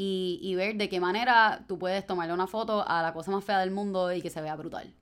[0.00, 3.42] y, y ver de qué manera tú puedes tomarle una foto a la cosa más
[3.42, 4.94] fea del mundo y que se vea brutal.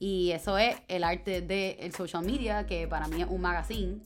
[0.00, 3.98] Y eso es el arte del social media, que para mí es un magazine.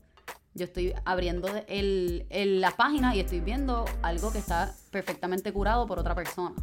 [0.55, 5.87] Yo estoy abriendo el, el- la página y estoy viendo algo que está perfectamente curado
[5.87, 6.55] por otra persona.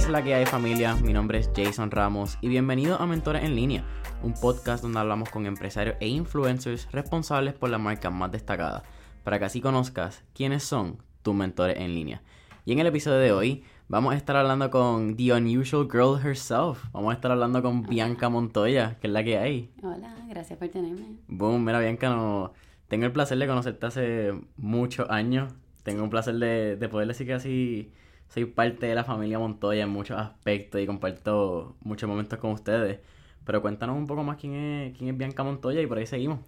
[0.00, 0.94] Es la que hay familia?
[0.94, 3.84] Mi nombre es Jason Ramos y bienvenido a Mentores en Línea,
[4.22, 8.82] un podcast donde hablamos con empresarios e influencers responsables por las marcas más destacadas,
[9.24, 12.22] para que así conozcas quiénes son tus mentores en línea.
[12.64, 16.82] Y en el episodio de hoy vamos a estar hablando con The Unusual Girl herself,
[16.92, 19.70] vamos a estar hablando con Bianca Montoya, que es la que hay.
[19.82, 21.18] Hola, gracias por tenerme.
[21.28, 22.54] Boom, mira Bianca, no...
[22.88, 27.26] tengo el placer de conocerte hace muchos años, tengo un placer de, de poder decir
[27.26, 27.92] que así
[28.30, 33.00] soy parte de la familia Montoya en muchos aspectos y comparto muchos momentos con ustedes.
[33.44, 36.40] Pero cuéntanos un poco más quién es, quién es Bianca Montoya y por ahí seguimos.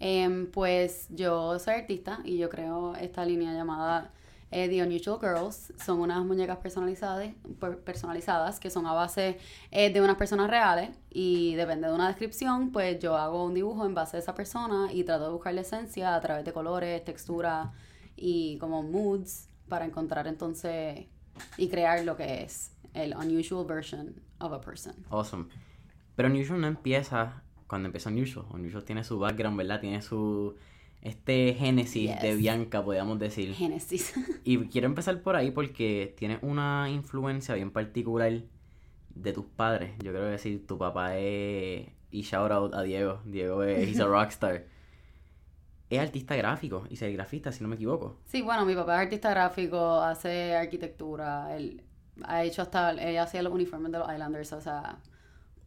[0.00, 4.12] Em, pues yo soy artista y yo creo esta línea llamada
[4.50, 5.72] eh, The Unusual Girls.
[5.78, 7.30] Son unas muñecas personalizadas,
[7.60, 9.38] per- personalizadas que son a base
[9.70, 13.86] eh, de unas personas reales y depende de una descripción, pues yo hago un dibujo
[13.86, 17.04] en base a esa persona y trato de buscar la esencia a través de colores,
[17.04, 17.72] textura
[18.16, 21.06] y como moods para encontrar entonces
[21.56, 24.94] y crear lo que es el unusual version of a person.
[25.10, 25.46] Awesome.
[26.16, 28.46] Pero Unusual no empieza cuando empezó Unusual.
[28.50, 29.80] Unusual tiene su background, ¿verdad?
[29.80, 30.54] Tiene su...
[31.02, 32.34] Este génesis de.
[32.34, 33.52] Bianca, podríamos decir.
[33.52, 34.14] Génesis.
[34.44, 38.32] Y quiero empezar por ahí porque tienes una influencia bien particular
[39.14, 39.92] de tus padres.
[40.02, 41.88] Yo creo decir, tu papá es.
[42.10, 43.20] Y shout out a Diego.
[43.26, 44.64] Diego es he's a rockstar.
[45.94, 48.18] Es artista gráfico y serigrafista, si no me equivoco.
[48.24, 51.82] Sí, bueno, mi papá es artista gráfico, hace arquitectura, él
[52.24, 54.98] ha hecho hasta, él hacía los uniformes de los Islanders, o sea,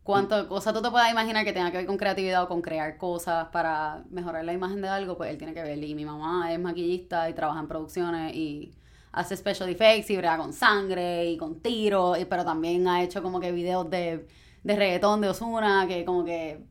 [0.03, 2.97] cuánto cosa tú te puedas imaginar que tenga que ver con creatividad o con crear
[2.97, 5.83] cosas para mejorar la imagen de algo, pues él tiene que ver.
[5.83, 8.73] Y mi mamá es maquillista y trabaja en producciones y
[9.11, 13.21] hace special effects y brega con sangre y con tiros, y- pero también ha hecho
[13.21, 14.27] como que videos de,
[14.63, 16.63] de reggaetón de Osuna, que como que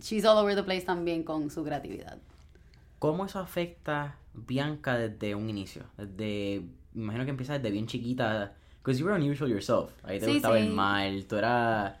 [0.00, 2.18] she's all over the place también con su creatividad.
[2.98, 5.82] ¿Cómo eso afecta Bianca desde un inicio?
[5.96, 6.62] Desde.
[6.94, 8.52] Imagino que empieza desde bien chiquita.
[8.82, 9.90] Because you were unusual yourself.
[10.04, 10.66] Ahí te Sí, gustaba sí.
[10.66, 11.24] el mal.
[11.26, 11.94] Tú eras.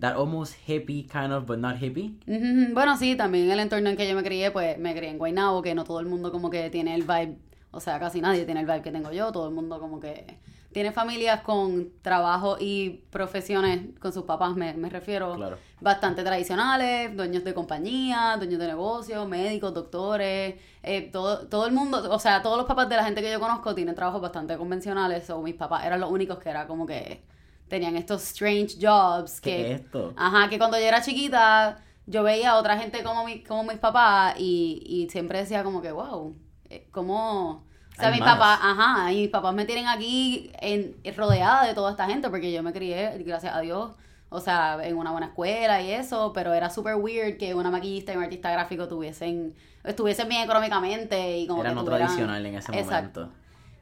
[0.00, 2.14] That almost hippie kind of, but not hippie.
[2.28, 5.18] Ujú, Bueno, sí, también el entorno en que yo me crié, pues me crié en
[5.18, 7.36] Guaynabo, que no todo el mundo como que tiene el vibe,
[7.72, 10.24] o sea, casi nadie tiene el vibe que tengo yo, todo el mundo como que
[10.72, 15.58] tiene familias con trabajo y profesiones, con sus papás me, me refiero, Claro.
[15.80, 22.12] bastante tradicionales, dueños de compañía, dueños de negocios, médicos, doctores, eh, todo, todo el mundo,
[22.12, 25.28] o sea, todos los papás de la gente que yo conozco tienen trabajos bastante convencionales,
[25.30, 27.22] o mis papás eran los únicos que era como que
[27.68, 29.72] tenían estos strange jobs ¿Qué que...
[29.72, 30.12] es esto?
[30.16, 33.78] Ajá, que cuando yo era chiquita, yo veía a otra gente como, mi, como mis
[33.78, 36.36] papás y, y siempre decía como que, wow,
[36.70, 37.66] eh, como...
[37.98, 41.90] O sea, mis papás, ajá, y mis papás me tienen aquí en, rodeada de toda
[41.90, 43.90] esta gente porque yo me crié, gracias a Dios,
[44.28, 48.12] o sea, en una buena escuela y eso, pero era súper weird que una maquillista
[48.12, 52.46] y un artista gráfico tuviesen, estuviesen bien económicamente y como Era que no tuvieran- tradicional
[52.46, 53.20] en ese Exacto.
[53.20, 53.38] momento.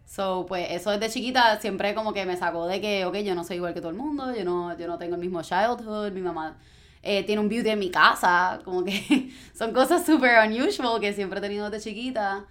[0.06, 3.42] So, pues eso desde chiquita siempre como que me sacó de que, ok, yo no
[3.44, 6.20] soy igual que todo el mundo, yo no, yo no tengo el mismo childhood, mi
[6.20, 6.56] mamá
[7.02, 11.40] eh, tiene un beauty en mi casa, como que son cosas súper unusual que siempre
[11.40, 12.44] he tenido desde chiquita.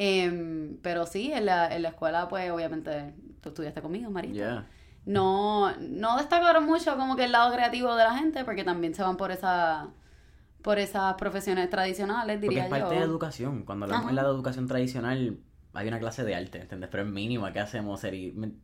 [0.00, 4.32] Em, pero sí, en la, en la escuela, pues obviamente tú estudiaste conmigo, Marita.
[4.32, 4.66] Yeah.
[5.04, 9.02] No, no destacaron mucho como que el lado creativo de la gente, porque también se
[9.02, 9.88] van por esa
[10.62, 13.00] por esas profesiones tradicionales, Porque diría es parte yo.
[13.00, 13.64] de educación.
[13.64, 15.38] Cuando hablamos en la de educación tradicional,
[15.74, 16.90] hay una clase de arte, ¿entiendes?
[16.92, 17.52] Pero es mínima.
[17.52, 18.00] ¿Qué hacemos?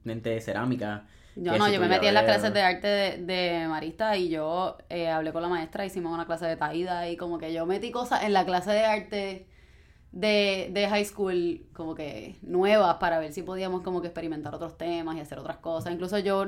[0.05, 1.06] Mente de cerámica.
[1.34, 4.78] Yo no, yo me metí en las clases de arte de, de Marista y yo
[4.89, 7.91] eh, hablé con la maestra, hicimos una clase de taída y como que yo metí
[7.91, 9.49] cosas en la clase de arte
[10.15, 14.79] de, de high school como que nuevas para ver si podíamos como que experimentar otros
[14.79, 15.93] temas y hacer otras cosas.
[15.93, 16.47] Incluso yo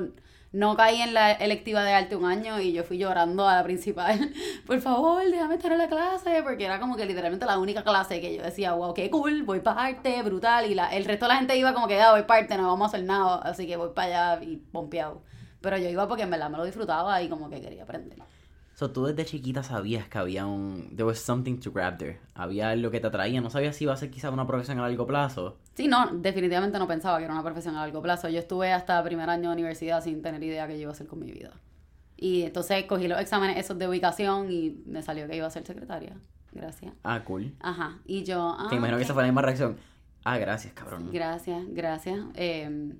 [0.53, 3.63] no caí en la electiva de arte un año y yo fui llorando a la
[3.65, 4.31] principal,
[4.65, 8.21] por favor, déjame estar en la clase, porque era como que literalmente la única clase
[8.21, 11.33] que yo decía, wow, qué cool, voy para arte, brutal, y la, el resto de
[11.33, 13.67] la gente iba como que, ah, voy para arte, no vamos a hacer nada, así
[13.67, 15.21] que voy para allá y pompeado.
[15.59, 18.17] Pero yo iba porque en verdad me lo disfrutaba y como que quería aprender.
[18.77, 20.89] So, tú desde chiquita sabías que había un...
[20.95, 22.19] There was something to grab there.
[22.35, 23.41] Había algo que te atraía.
[23.41, 25.57] No sabías si iba a ser quizás una profesión a largo plazo.
[25.73, 28.29] Sí, no, definitivamente no pensaba que era una profesión a largo plazo.
[28.29, 31.07] Yo estuve hasta primer año de universidad sin tener idea que yo iba a hacer
[31.07, 31.53] con mi vida.
[32.17, 35.65] Y entonces cogí los exámenes esos de ubicación y me salió que iba a ser
[35.65, 36.15] secretaria.
[36.51, 36.93] Gracias.
[37.03, 37.55] Ah, cool.
[37.59, 37.97] Ajá.
[38.05, 38.55] Y yo.
[38.59, 39.05] Ah, Te imagino que ok.
[39.05, 39.77] esa fue la misma reacción.
[40.23, 41.09] Ah, gracias, cabrón.
[41.11, 42.19] Gracias, gracias.
[42.35, 42.93] Eh,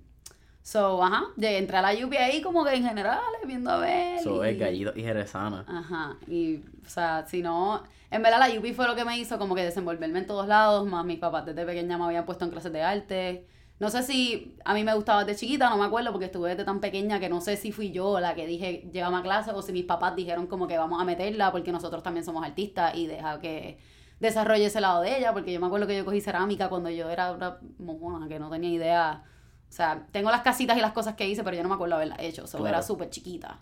[0.68, 4.20] So, ajá, llegué, entré a la UP ahí como que en general, viendo a ver.
[4.20, 5.64] Eso y- es gallito y jerezana.
[5.66, 9.40] Ajá, y, o sea, si no, en verdad la UP fue lo que me hizo
[9.40, 12.52] como que desenvolverme en todos lados, más mis papás desde pequeña me habían puesto en
[12.52, 13.48] clases de arte.
[13.80, 16.66] No sé si a mí me gustaba desde chiquita, no me acuerdo porque estuve desde
[16.66, 19.62] tan pequeña que no sé si fui yo la que dije, llegamos a clase o
[19.62, 23.08] si mis papás dijeron como que vamos a meterla porque nosotros también somos artistas y
[23.08, 23.78] deja que
[24.20, 27.10] desarrolle ese lado de ella, porque yo me acuerdo que yo cogí cerámica cuando yo
[27.10, 29.24] era una mojona que no tenía idea.
[29.70, 31.96] O sea, tengo las casitas y las cosas que hice, pero yo no me acuerdo
[31.96, 32.76] haberlas hecho, o sea, Claro.
[32.78, 33.60] era súper chiquita.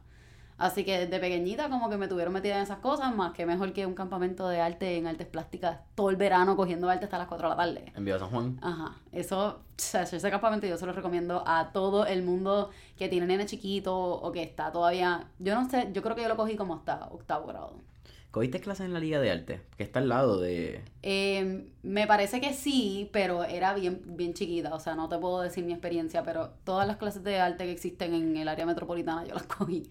[0.57, 3.73] Así que desde pequeñita como que me tuvieron metida en esas cosas, más que mejor
[3.73, 7.27] que un campamento de arte en artes plásticas todo el verano cogiendo arte hasta las
[7.27, 7.91] 4 de la tarde.
[7.93, 8.57] En Villa San Juan.
[8.61, 13.09] Ajá, eso, o sea, ese campamento yo se lo recomiendo a todo el mundo que
[13.09, 16.37] tiene nene chiquito o que está todavía, yo no sé, yo creo que yo lo
[16.37, 17.73] cogí como hasta octavo grado.
[18.35, 19.61] ¿Cogiste clases en la Liga de Arte?
[19.77, 20.83] Que está al lado de...
[21.03, 25.39] Eh, me parece que sí, pero era bien, bien chiquita, o sea, no te puedo
[25.39, 29.23] decir mi experiencia, pero todas las clases de arte que existen en el área metropolitana
[29.25, 29.89] yo las cogí.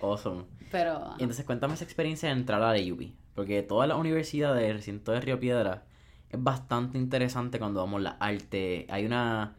[0.00, 0.44] Awesome.
[0.70, 1.02] Pero.
[1.18, 3.12] Y entonces cuéntame esa experiencia de entrar a la UP.
[3.34, 5.84] Porque toda la universidad del recinto de Río Piedra
[6.30, 8.86] es bastante interesante cuando vamos a la arte.
[8.88, 9.54] Hay una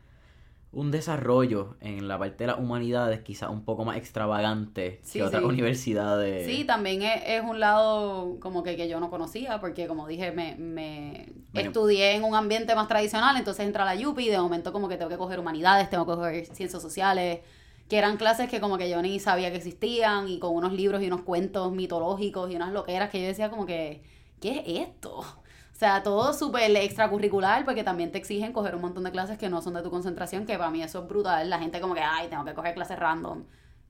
[0.74, 5.24] un desarrollo en la parte de las humanidades quizás un poco más extravagante Sí, que
[5.24, 5.48] otras sí.
[5.50, 6.46] universidades.
[6.46, 10.32] Sí, también es, es un lado como que, que yo no conocía, porque como dije,
[10.32, 11.68] me, me Bueno.
[11.70, 14.98] estudié en un ambiente más tradicional, entonces entra la UPI y de momento como que
[14.98, 17.42] tengo que coger humanidades, tengo que coger ciencias sociales,
[17.90, 21.02] que eran clases que como que yo ni sabía que existían y con unos libros
[21.04, 24.02] y unos cuentos mitológicos y unas loqueras que yo decía como que,
[24.40, 25.24] ¿qué es esto?
[25.74, 29.50] O sea, todo súper extracurricular porque también te exigen coger un montón de clases que
[29.50, 31.50] no son de tu concentración, que para mí eso es brutal.
[31.50, 33.44] La gente como que, ay, tengo que coger clases random.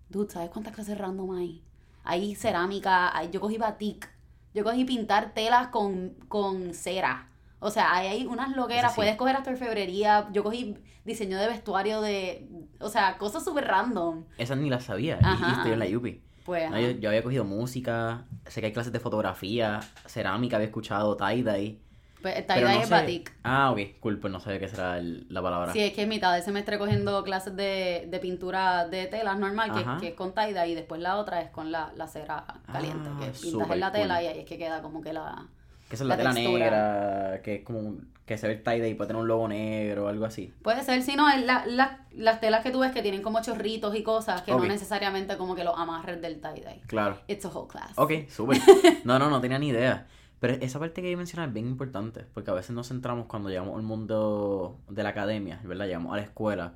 [0.10, 1.62] Dude, ¿sabes cuántas clases random hay?
[2.06, 4.10] Hay cerámica, hay, yo cogí batik,
[4.54, 7.30] yo cogí pintar telas con, con cera.
[7.60, 8.96] O sea, hay, hay unas loqueras, sí.
[8.98, 10.76] puedes coger hasta orfebrería, yo cogí
[11.06, 12.50] diseño de vestuario de,
[12.80, 14.26] o sea, cosas súper random.
[14.38, 15.20] Esas ni las sabía.
[15.22, 16.06] y- estoy en la UP.
[16.44, 20.68] Pues, No, yo, yo había cogido música, sé que hay clases de fotografía, cerámica, había
[20.68, 21.80] escuchado tie-dye.
[22.22, 23.34] pues el tie-dye no es sé- batik.
[23.44, 25.72] Ah, ok, cool, pues no sabía qué será el- la palabra.
[25.74, 29.72] Sí, es que es mitad del semestre cogiendo clases de, de pintura de telas normal,
[29.74, 33.10] que, que es con tie-dye, y después la otra es con la, la cera caliente,
[33.12, 34.24] Ah, que pintas en la tela cool.
[34.24, 35.48] y ahí es que queda como que la...
[35.94, 36.60] Que es la, la tela textura.
[36.60, 39.48] negra, que es como un- que se ve el tie-dye y puede tener un logo
[39.48, 40.52] negro o algo así.
[40.64, 43.42] Puede ser, si no, es la- la- las telas que tú ves que tienen como
[43.42, 46.82] chorritos y cosas, que no necesariamente como que los amarres del tie-dye.
[46.88, 47.20] Claro.
[47.28, 47.92] It's a whole class.
[47.98, 48.58] Ok, súper.
[49.06, 50.08] No, no, no tenía ni idea.
[50.40, 53.50] Pero esa parte que yo mencionaba es bien importante, porque a veces nos centramos cuando
[53.50, 55.86] llegamos al mundo de la academia, ¿verdad?
[55.86, 56.74] Llegamos a la escuela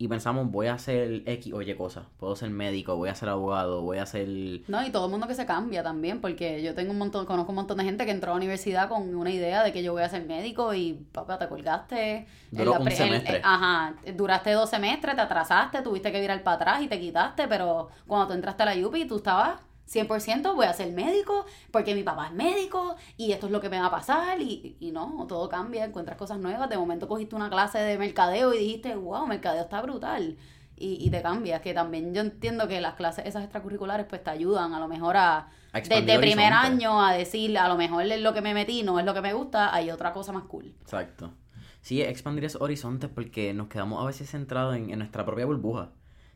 [0.00, 2.06] y pensamos, voy a hacer X o Y cosas.
[2.18, 4.26] Puedo ser médico, voy a ser abogado, voy a ser...
[4.66, 7.52] No, y todo el mundo que se cambia también, porque yo tengo un montón, conozco
[7.52, 9.92] un montón de gente que entró a la universidad con una idea de que yo
[9.92, 12.26] voy a ser médico y papá, te colgaste.
[12.50, 13.36] Duró un semestre.
[13.36, 17.46] eh, ajá, duraste dos semestres, te atrasaste, tuviste que virar para atrás y te quitaste,
[17.46, 19.60] pero cuando tú entraste a la UPI tú estabas
[19.92, 23.68] 100% voy a ser médico porque mi papá es médico y esto es lo que
[23.68, 27.34] me va a pasar y, y no, todo cambia, encuentras cosas nuevas, de momento cogiste
[27.34, 30.36] una clase de mercadeo y dijiste, wow, mercadeo está brutal
[30.76, 34.30] y, y te cambias, que también yo entiendo que las clases esas extracurriculares pues te
[34.30, 38.32] ayudan a lo mejor a, desde primer año a decir, a lo mejor es lo
[38.32, 40.72] que me metí, no es lo que me gusta, hay otra cosa más cool.
[40.82, 41.32] Exacto.
[41.82, 45.90] Sí, expandir esos horizontes porque nos quedamos a veces centrados en, en nuestra propia burbuja.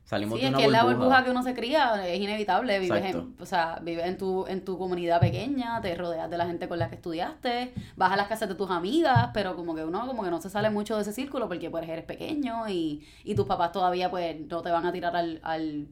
[0.04, 1.24] Salimos Sí, de es que es la burbuja.
[1.24, 4.76] que uno se cría, es inevitable, vives en, o sea, vives en tu, en tu
[4.78, 8.48] comunidad pequeña, te rodeas de la gente con la que estudiaste, vas a las casas
[8.50, 11.12] de tus amigas, pero como que uno como que no se sale mucho de ese
[11.14, 14.92] círculo porque pues eres pequeño y, y tus papás todavía pues no te van a
[14.92, 15.88] tirar al, al,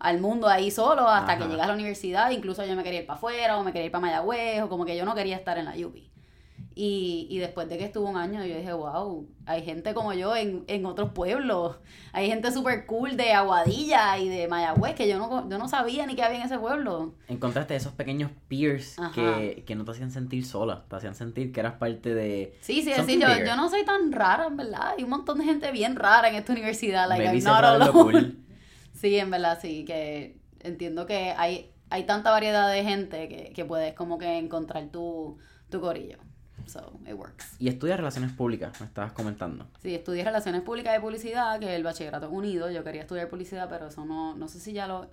[0.00, 3.06] al mundo ahí solo hasta que llegas a la universidad, incluso yo me quería ir
[3.06, 5.56] para afuera o me quería ir para Mayagüez o como que yo no quería estar
[5.58, 6.10] en la UPI.
[6.74, 10.34] Y, y después de que estuve un año, yo dije, wow, hay gente como yo
[10.34, 11.76] en, en otros pueblos.
[12.12, 16.06] Hay gente súper cool de Aguadilla y de Mayagüez que yo no, yo no sabía
[16.06, 17.14] ni que había en ese pueblo.
[17.28, 21.60] Encontraste esos pequeños peers que, que no te hacían sentir sola, te hacían sentir que
[21.60, 22.56] eras parte de...
[22.62, 24.94] Sí, sí, sí, yo, yo no soy tan rara, en verdad.
[24.96, 27.06] Hay un montón de gente bien rara en esta universidad.
[27.08, 27.92] Like, I'm not alone.
[27.92, 28.38] cool.
[28.94, 33.64] Sí, en verdad, sí, que entiendo que hay, hay tanta variedad de gente que, que
[33.64, 35.38] puedes como que encontrar tu,
[35.70, 36.18] tu corillo.
[36.72, 37.56] So, it works.
[37.58, 39.66] Y estudias relaciones públicas, me estabas comentando.
[39.82, 42.70] Sí, estudié Relaciones Públicas y Publicidad, que el bachillerato es unido.
[42.70, 45.08] Yo quería estudiar publicidad, pero eso no, no sé si ya lo...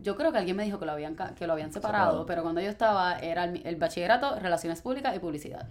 [0.00, 2.26] Yo creo que alguien me dijo que lo habían, que lo habían separado, Separado.
[2.26, 5.68] pero cuando yo estaba era el, el bachillerato, Relaciones Públicas y Publicidad.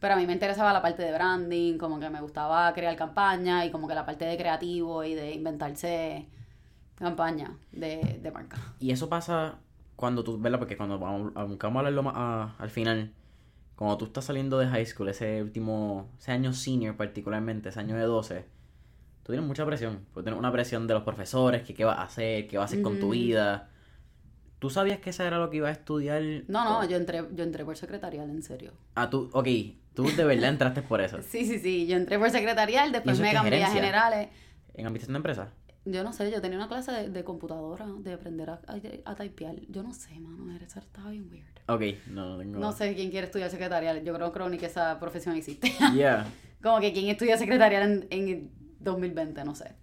[0.00, 3.66] Pero a mí me interesaba la parte de branding, como que me gustaba crear campañas
[3.66, 6.26] y como que la parte de creativo y de inventarse
[6.96, 8.56] campañas de, de marca.
[8.78, 9.56] Y eso pasa
[9.96, 10.58] cuando tú, ¿verdad?
[10.58, 13.12] Porque cuando vamos, vamos a hablarlo más a- al final,
[13.80, 17.96] cuando tú estás saliendo de high school, ese último, ese año senior particularmente, ese año
[17.96, 18.44] de 12,
[19.22, 20.04] tú tienes mucha presión.
[20.12, 22.74] Porque tienes una presión de los profesores, que qué vas a hacer, qué vas a
[22.74, 23.70] hacer con tu vida.
[24.58, 26.22] ¿Tú sabías que eso era lo que ibas a estudiar?
[26.46, 28.74] No, no, yo entré, yo entré por secretarial, en serio.
[28.96, 29.48] Ah, tú, ok,
[29.94, 31.16] tú de verdad entraste por eso.
[31.22, 34.28] Sí, sí, sí, yo entré por secretarial, después me cambié a generales.
[34.74, 35.48] ¿En administración de empresas?
[35.86, 39.14] Yo no sé, yo tenía una clase de, de computadora, de aprender a, a, a
[39.14, 39.56] typear.
[39.68, 41.46] Yo no sé, mano, eso estaba bien weird.
[41.68, 42.58] Ok, no, no tengo...
[42.58, 45.72] No sé quién quiere estudiar secretarial, yo creo, creo ni que esa profesión existe.
[45.94, 46.26] Yeah.
[46.62, 49.74] Como que quién estudia secretarial en, en 2020, no sé.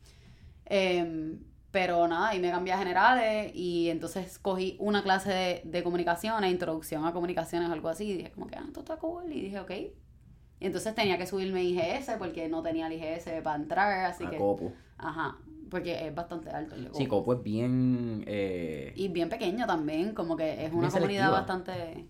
[0.66, 1.40] Em,
[1.72, 6.52] pero nada, y me cambié a generales y entonces cogí una clase de, de comunicaciones,
[6.52, 9.60] introducción a comunicaciones, algo así, y dije como que, ah, esto está cool, y dije,
[9.60, 9.72] ok.
[10.60, 14.30] Y entonces tenía que subirme IGS porque no tenía el IGS para entrar, así a
[14.30, 14.38] que...
[14.38, 14.74] Copu.
[14.98, 15.38] Ajá,
[15.70, 17.20] porque es bastante alto el de Sí, Copo.
[17.26, 18.24] Copu es bien...
[18.28, 22.08] eh, Y bien pequeño también, como que es una comunidad bastante...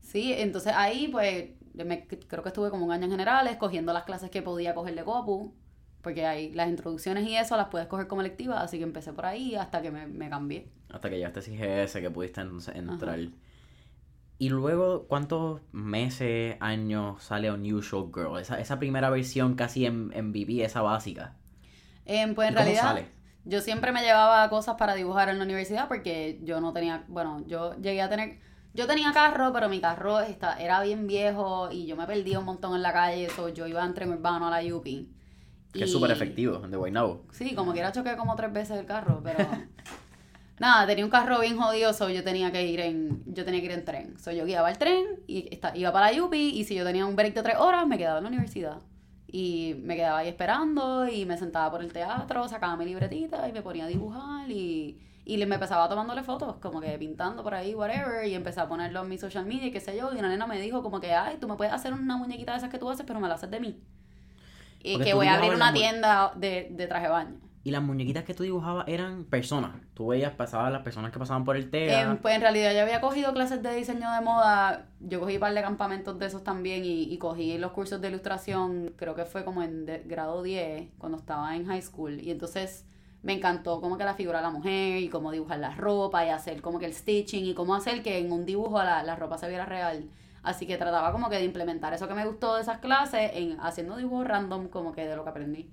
[0.00, 4.04] Sí, entonces ahí pues me- creo que estuve como un año en generales cogiendo las
[4.04, 5.54] clases que podía coger de Copu,
[6.02, 9.26] porque ahí las introducciones y eso las puedes coger como electivas, así que empecé por
[9.26, 10.68] ahí hasta que me, me cambié.
[10.90, 13.18] Hasta que llegaste a IGS, que pudiste entonces entrar.
[14.38, 18.38] Y luego, ¿cuántos meses, años sale Unusual Girl?
[18.38, 21.36] Esa, esa primera versión casi en, en VB, esa básica.
[22.06, 23.06] Em, pues ¿Y en cómo realidad sale?
[23.44, 27.42] yo siempre me llevaba cosas para dibujar en la universidad porque yo no tenía, bueno,
[27.46, 28.38] yo llegué a tener,
[28.74, 32.44] yo tenía carro, pero mi carro está, era bien viejo y yo me perdía un
[32.44, 34.84] montón en la calle, so yo iba en tren urbano a la UP.
[34.84, 37.24] Que es súper efectivo, de Guaynabo.
[37.32, 39.38] Sí, como quiera choqué como tres veces el carro, pero
[40.58, 43.66] nada, tenía un carro bien jodido, so yo tenía que ir en, yo tenía que
[43.66, 44.18] ir en tren.
[44.18, 47.04] So yo guiaba el tren y esta- iba para la Yupi y si yo tenía
[47.06, 48.78] un break de tres horas, me quedaba en la universidad.
[49.40, 53.52] Y me quedaba ahí esperando y me sentaba por el teatro, sacaba mi libretita y
[53.52, 57.54] me ponía a dibujar y, y le- me empezaba tomándole fotos, como que pintando por
[57.54, 60.18] ahí, whatever, y empecé a ponerlo en mi social media y qué sé yo, y
[60.18, 62.70] una nena me dijo como que, ay, tú me puedes hacer una muñequita de esas
[62.70, 63.80] que tú haces, pero me la haces de mí.
[64.82, 67.40] Y Porque que voy a abrir una tienda de, de traje de baño.
[67.64, 69.72] Y las muñequitas que tú dibujabas eran personas.
[69.94, 72.02] Tú veías, pasabas las personas que pasaban por el TEA.
[72.02, 75.40] Em, pues en realidad yo había cogido clases de diseño de moda, yo cogí un
[75.40, 79.24] par de campamentos de esos también y, y cogí los cursos de ilustración, creo que
[79.24, 82.20] fue como en grado 10, cuando estaba en high school.
[82.20, 82.84] Y entonces
[83.22, 86.28] me encantó como que la figura de la mujer y cómo dibujar la ropa y
[86.28, 89.38] hacer como que el stitching y cómo hacer que en un dibujo la, la ropa
[89.38, 90.10] se viera real.
[90.42, 93.58] Así que trataba como que de implementar eso que me gustó de esas clases en
[93.60, 95.70] haciendo dibujos random como que de lo que aprendí.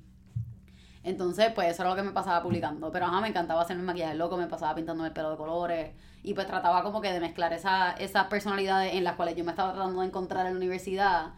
[1.03, 2.91] Entonces, pues eso era lo que me pasaba publicando.
[2.91, 5.91] Pero ajá, me encantaba hacerme maquillaje loco, me pasaba pintando el pelo de colores.
[6.23, 9.51] Y pues trataba como que de mezclar esa, esas personalidades en las cuales yo me
[9.51, 11.33] estaba tratando de encontrar en la universidad,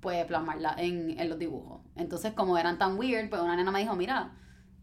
[0.00, 1.80] pues plasmarla en, en los dibujos.
[1.96, 4.30] Entonces, como eran tan weird, pues una nena me dijo, mira,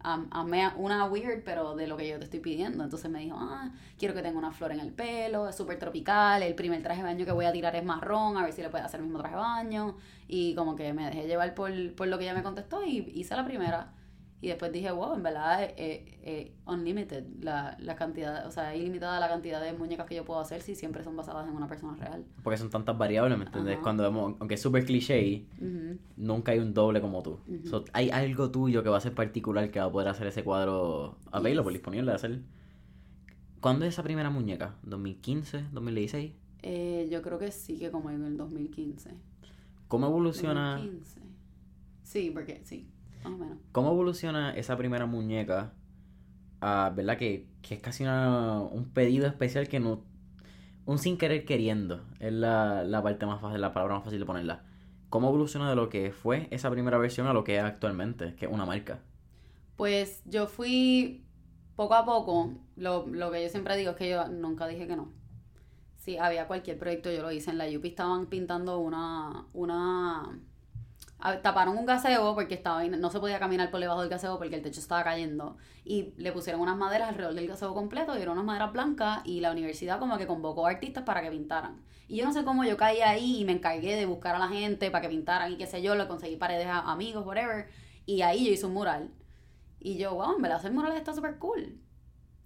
[0.03, 2.83] haz- hazme una weird, pero de lo que yo te estoy pidiendo.
[2.83, 6.43] Entonces me dijo, ah, quiero que tenga una flor en el pelo, es súper tropical,
[6.43, 8.69] el primer traje de baño que voy a tirar es marrón, a ver si le
[8.69, 9.95] puede hacer el mismo traje de baño.
[10.27, 13.35] Y como que me dejé llevar por, por lo que ella me contestó y hice
[13.35, 13.93] la primera.
[14.41, 18.75] Y después dije, wow, en verdad es eh, eh, unlimited la, la cantidad, o sea,
[18.75, 21.67] ilimitada la cantidad de muñecas que yo puedo hacer si siempre son basadas en una
[21.67, 22.25] persona real.
[22.43, 23.75] Porque son tantas variables, ¿me entiendes?
[23.75, 23.83] Ajá.
[23.83, 25.45] Cuando vemos, aunque es súper cliché,
[26.17, 27.39] nunca hay un doble como tú.
[27.63, 30.43] So, hay algo tuyo que va a ser particular que va a poder hacer ese
[30.43, 32.41] cuadro available, disponible de hacer.
[33.61, 34.75] ¿Cuándo es esa primera muñeca?
[34.85, 35.71] ¿2015?
[35.71, 36.33] ¿2016?
[36.61, 39.11] Eh, yo creo que sí, que como en el 2015.
[39.87, 41.21] ¿Cómo evoluciona, 2015.
[42.03, 42.87] Sí, porque sí,
[43.25, 43.58] más o menos.
[43.72, 45.74] cómo evoluciona esa primera muñeca
[46.62, 47.17] ¿verdad?
[47.17, 50.03] Que, que es casi una- un pedido especial que no...
[50.86, 54.25] Un sin querer queriendo es la, la parte más fácil, la palabra más fácil de
[54.25, 54.63] ponerla.
[55.10, 58.46] ¿Cómo evoluciona de lo que fue esa primera versión a lo que es actualmente, que
[58.46, 59.00] es una marca?
[59.75, 61.25] Pues yo fui
[61.75, 64.96] poco a poco, lo, lo que yo siempre digo es que yo nunca dije que
[64.96, 65.12] no.
[65.98, 67.50] Si había cualquier proyecto, yo lo hice.
[67.51, 70.39] En la UP estaban pintando una, una
[71.41, 74.62] taparon un gaseo porque estaba no se podía caminar por debajo del gaseo porque el
[74.62, 75.57] techo estaba cayendo.
[75.84, 79.39] Y le pusieron unas maderas alrededor del gaseo completo y eran unas maderas blancas y
[79.41, 81.81] la universidad como que convocó artistas para que pintaran.
[82.07, 84.48] Y yo no sé cómo yo caí ahí y me encargué de buscar a la
[84.48, 87.67] gente para que pintaran y qué sé yo, le conseguí paredes a amigos, whatever.
[88.05, 89.12] Y ahí yo hice un mural.
[89.79, 91.84] Y yo, wow, en verdad hacer murales está súper cool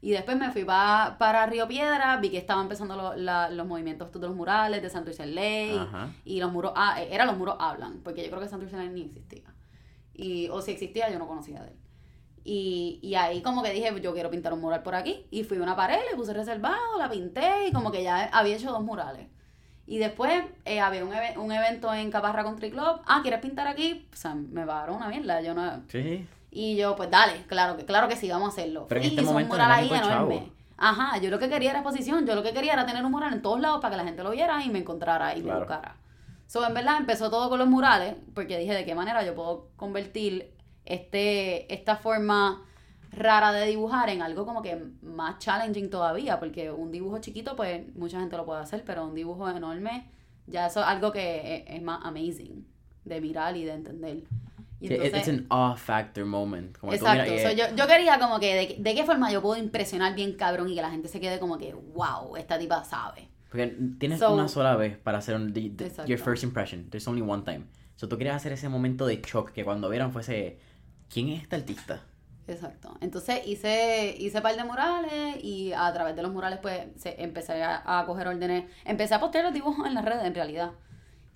[0.02, 3.68] y después me fui pa- para Río Piedra, vi que estaban empezando lo- la- los
[3.68, 5.78] movimientos de los murales de Santurce Ley
[6.26, 9.02] y los muros, ah, eran los muros hablan, porque yo creo que Santurce Ley ni
[9.02, 9.54] existía.
[10.14, 11.76] Y, o si existía, yo no conocía de él.
[12.44, 15.26] Y, y ahí como que dije, yo quiero pintar un mural por aquí.
[15.30, 18.56] Y fui a una pared, le puse reservado, la pinté y como que ya había
[18.56, 19.28] hecho dos murales.
[19.86, 23.02] Y después eh, había un, un evento en Caparra Country Club.
[23.06, 24.08] Ah, ¿quieres pintar aquí?
[24.12, 25.42] O sea, me pagaron una mierda.
[25.42, 26.26] Yo no, Sí.
[26.52, 28.86] Y yo, pues dale, claro que, claro que sí, vamos a hacerlo.
[28.88, 30.52] Pero en este un momento era ahí enorme.
[30.78, 33.34] Ajá, yo lo que quería era exposición, yo lo que quería era tener un mural
[33.34, 35.60] en todos lados para que la gente lo viera y me encontrara y Claro.
[35.60, 35.96] me buscara.
[36.48, 39.68] So, en verdad empezó todo con los murales, porque dije de qué manera yo puedo
[39.76, 40.54] convertir
[40.86, 42.64] este, esta forma
[43.12, 47.94] rara de dibujar en algo como que más challenging todavía, porque un dibujo chiquito, pues
[47.96, 50.10] mucha gente lo puede hacer, pero un dibujo enorme,
[50.48, 52.66] ya eso es algo que es, más amazing
[53.06, 54.24] de mirar y de entender.
[54.82, 56.78] Y it's an awe factor moment.
[56.84, 57.34] exacto.
[57.52, 60.76] yo, yo, quería como que de, de, qué forma yo puedo impresionar bien cabrón y
[60.76, 63.28] que la gente se quede como que, wow, esta tipa sabe.
[63.50, 65.54] Porque tienes una sola vez para hacer un,
[66.06, 66.90] your first impression.
[66.90, 67.66] There's only one time.
[67.96, 70.60] So tú querías hacer ese momento de shock que cuando vieran fuese,
[71.10, 72.04] ¿quién es este artista?
[72.48, 72.96] Exacto.
[73.02, 77.62] Entonces hice, hice par de murales y a través de los murales pues se, empecé
[77.64, 78.66] a, coger órdenes.
[78.86, 80.72] Empecé a postear los dibujos en las redes en realidad.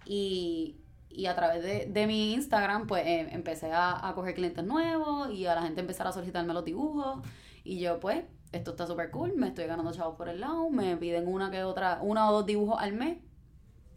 [0.06, 0.78] Y,
[1.28, 5.56] a través de, mi Instagram pues em, empecé a, a, coger clientes nuevos y a
[5.56, 7.26] la gente empezar a solicitarme los dibujos.
[7.64, 10.98] Y yo pues, esto está súper cool, me estoy ganando chavos por el lado, me
[10.98, 13.18] piden una que otra, una o dos dibujos al mes.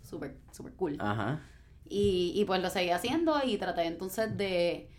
[0.02, 0.96] Súper, súper cool.
[1.00, 1.40] Ajá.
[1.84, 4.90] Y, y pues lo seguí haciendo y traté entonces de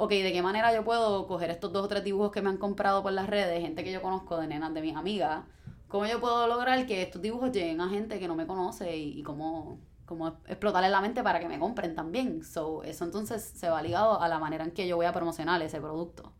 [0.00, 2.56] ok, ¿de qué manera yo puedo coger estos dos o tres dibujos que me han
[2.56, 5.44] comprado por las redes, gente que yo conozco, de nenas, de mis amigas?
[5.88, 9.22] ¿Cómo yo puedo lograr que estos dibujos lleguen a gente que no me conoce y,
[9.22, 9.78] cómo,
[10.10, 12.42] cómo explotarle la mente para que me compren también?
[12.42, 15.62] So, eso entonces se va ligado a la manera en que yo voy a promocionar
[15.62, 16.32] ese producto.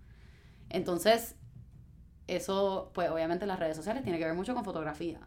[0.69, 1.37] Entonces,
[2.27, 5.21] eso, pues obviamente las redes sociales tiene que ver mucho con fotografía.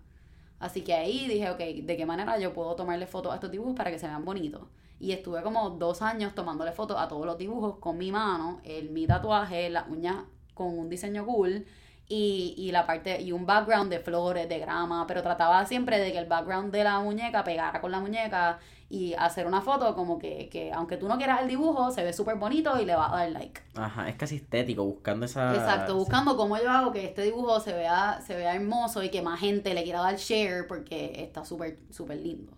[0.59, 3.75] Así que ahí dije, ok, ¿de qué manera yo puedo tomarle fotos a estos dibujos
[3.75, 4.67] para que se vean bonitos?
[4.99, 8.89] Y estuve como dos años tomándole fotos a todos los dibujos con mi mano, el,
[8.89, 10.17] mi tatuaje, las uñas
[10.53, 11.65] con un diseño cool
[12.07, 16.11] y, y la parte y un background de flores, de grama, pero trataba siempre de
[16.11, 20.19] que el background de la muñeca pegara con la muñeca y hacer una foto como
[20.19, 23.11] que, que aunque tú no quieras el dibujo, se ve súper bonito y le va
[23.11, 23.61] a dar like.
[23.73, 25.55] Ajá, es casi estético, buscando esa...
[25.55, 29.23] Exacto, buscando cómo yo hago que este dibujo se vea, se vea hermoso y que
[29.23, 32.53] más gente le quiera dar share porque está súper, súper lindo.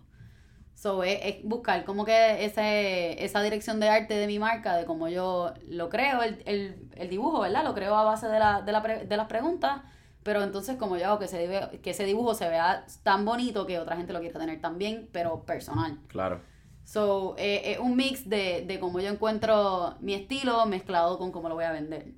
[0.76, 5.08] So, es, buscar como que ese, esa dirección de arte de mi marca, de cómo
[5.08, 7.64] yo lo creo, el, el, el dibujo, ¿verdad?
[7.64, 9.80] Lo creo a base de, la, de, la de las preguntas,
[10.22, 13.78] pero entonces como yo hago que ese, que ese dibujo se vea tan bonito que
[13.78, 15.98] otra gente lo quiera tener también, pero personal.
[16.08, 16.42] Claro.
[16.84, 21.48] So, eh, es un mix de, de cómo yo encuentro mi estilo mezclado con cómo
[21.48, 22.12] lo voy a vender.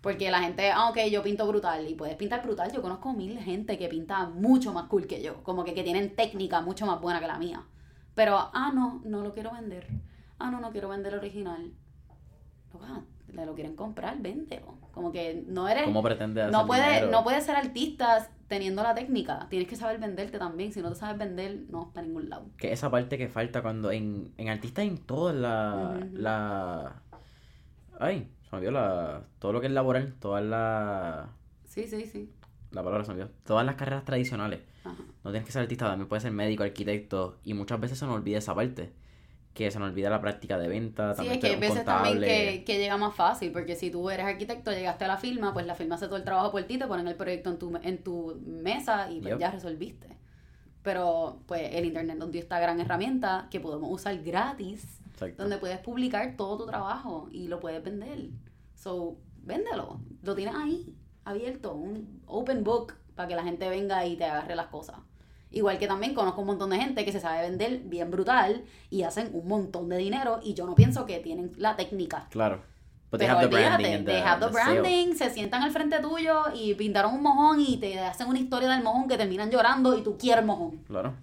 [0.00, 3.78] Porque la gente, aunque yo pinto brutal y puedes pintar brutal, yo conozco mil gente
[3.78, 7.20] que pinta mucho más cool que yo, como que, que tienen técnica mucho más buena
[7.20, 7.64] que la mía.
[8.14, 9.86] Pero, ah, no, no lo quiero vender.
[10.38, 11.72] Ah, no, no quiero vender el original.
[13.32, 14.78] le lo quieren comprar, véndelo.
[14.92, 15.84] Como que no eres.
[15.84, 19.46] ¿Cómo pretendes no puedes No puedes ser artista teniendo la técnica.
[19.50, 20.72] Tienes que saber venderte también.
[20.72, 22.46] Si no te sabes vender, no vas para ningún lado.
[22.56, 26.06] Que esa parte que falta cuando en, en artistas en toda la.
[26.12, 27.02] la
[27.98, 29.22] Ay, se me olvidó la.
[29.40, 31.26] Todo lo que es laboral, todas las.
[31.64, 32.30] Sí, sí, sí.
[32.74, 33.34] La palabra se me olvidó.
[33.44, 34.60] Todas las carreras tradicionales
[35.24, 38.16] no tienes que ser artista, también puedes ser médico, arquitecto, y muchas veces se nos
[38.16, 38.92] olvida esa parte.
[39.54, 42.20] Que se nos olvida la práctica de venta, también Sí, es que hay veces también
[42.20, 45.64] que, que, llega más fácil, porque si tú eres arquitecto, llegaste a la firma, pues
[45.64, 48.02] la firma hace todo el trabajo por ti, te ponen el proyecto en tu, en
[48.02, 50.08] tu mesa y pues ya resolviste.
[50.82, 55.00] Pero pues el internet nos dio esta gran herramienta que podemos usar gratis,
[55.38, 58.30] donde puedes publicar todo tu trabajo y lo puedes vender.
[58.74, 64.16] So, véndelo, lo tienes ahí, abierto, un open book para que la gente venga y
[64.16, 64.96] te agarre las cosas.
[65.50, 69.04] Igual que también conozco un montón de gente que se sabe vender bien brutal y
[69.04, 72.26] hacen un montón de dinero y yo no pienso que tienen la técnica.
[72.30, 72.62] Claro.
[73.10, 77.60] Pero olvídate, they have the branding, se sientan al frente tuyo y pintaron un mojón
[77.60, 80.78] y te hacen una historia del mojón que terminan llorando y tú quieres mojón.
[80.88, 81.14] Claro.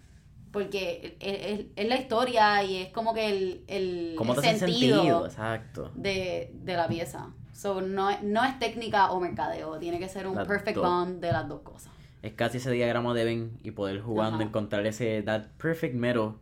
[0.53, 5.91] Porque es, la historia y es como que el, el, sentido, Exacto.
[5.95, 7.33] De, de la pieza.
[7.61, 11.47] So, no, no es técnica o mercadeo, tiene que ser un perfect bond de las
[11.47, 11.93] dos cosas.
[12.23, 16.33] Es casi ese diagrama de Ben y poder jugando encontrar ese that perfect middle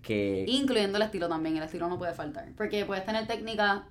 [0.00, 0.46] que...
[0.48, 2.48] Incluyendo el estilo también, el estilo no puede faltar.
[2.56, 3.84] Porque puedes tener técnica,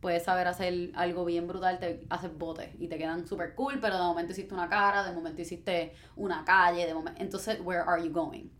[0.00, 3.94] puedes saber hacer algo bien brutal, te haces botes y te quedan súper cool, pero
[3.94, 7.22] de momento hiciste una cara, de momento hiciste una calle, de momento...
[7.22, 8.50] Entonces, where are you going?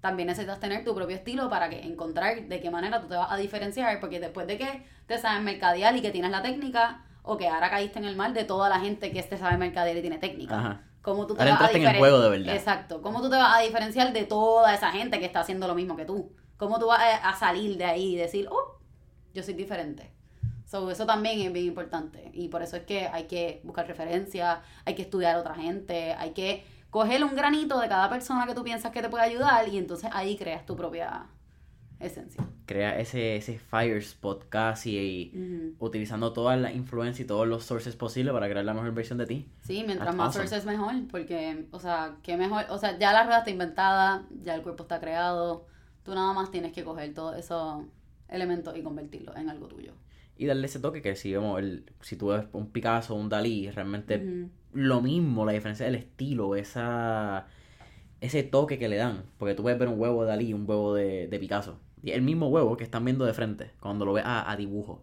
[0.00, 3.30] También necesitas tener tu propio estilo para que encontrar de qué manera tú te vas
[3.30, 7.36] a diferenciar, porque después de que te sabes mercadear y que tienes la técnica, o
[7.36, 10.00] que ahora caíste en el mal de toda la gente que te sabe mercadear y
[10.00, 10.58] tiene técnica.
[10.58, 10.82] Ajá.
[11.02, 12.56] ¿Cómo tú te vas a diferenciar?
[12.56, 13.02] Exacto.
[13.02, 15.96] ¿Cómo tú te vas a diferenciar de toda esa gente que está haciendo lo mismo
[15.96, 16.32] que tú?
[16.56, 18.80] ¿Cómo tú vas a salir de ahí y decir, oh,
[19.32, 20.12] yo soy diferente?
[20.66, 22.30] So, eso también es bien importante.
[22.34, 26.12] Y por eso es que hay que buscar referencias, hay que estudiar a otra gente,
[26.12, 29.68] hay que coger un granito de cada persona que tú piensas que te puede ayudar
[29.68, 31.26] y entonces ahí creas tu propia
[32.00, 32.44] esencia.
[32.66, 35.32] Crea ese, ese fire spot casi
[35.78, 39.26] utilizando todas las influencias y todos los sources posibles para crear la mejor versión de
[39.26, 39.48] ti.
[39.62, 43.38] Sí, mientras más sources mejor, porque, o sea, qué mejor, o sea, ya la rueda
[43.38, 45.66] está inventada, ya el cuerpo está creado,
[46.04, 47.84] tú nada más tienes que coger todos esos
[48.28, 49.92] elementos y convertirlos en algo tuyo.
[50.36, 53.68] Y darle ese toque que si vemos, el, si tú ves un Picasso, un Dalí,
[53.70, 54.48] realmente.
[54.78, 57.46] Lo mismo, la diferencia del estilo, esa
[58.20, 59.24] ese toque que le dan.
[59.38, 61.80] Porque tú puedes ver un huevo de Dalí y un huevo de, de Picasso.
[62.02, 65.02] Y el mismo huevo que están viendo de frente, cuando lo ves a, a dibujo.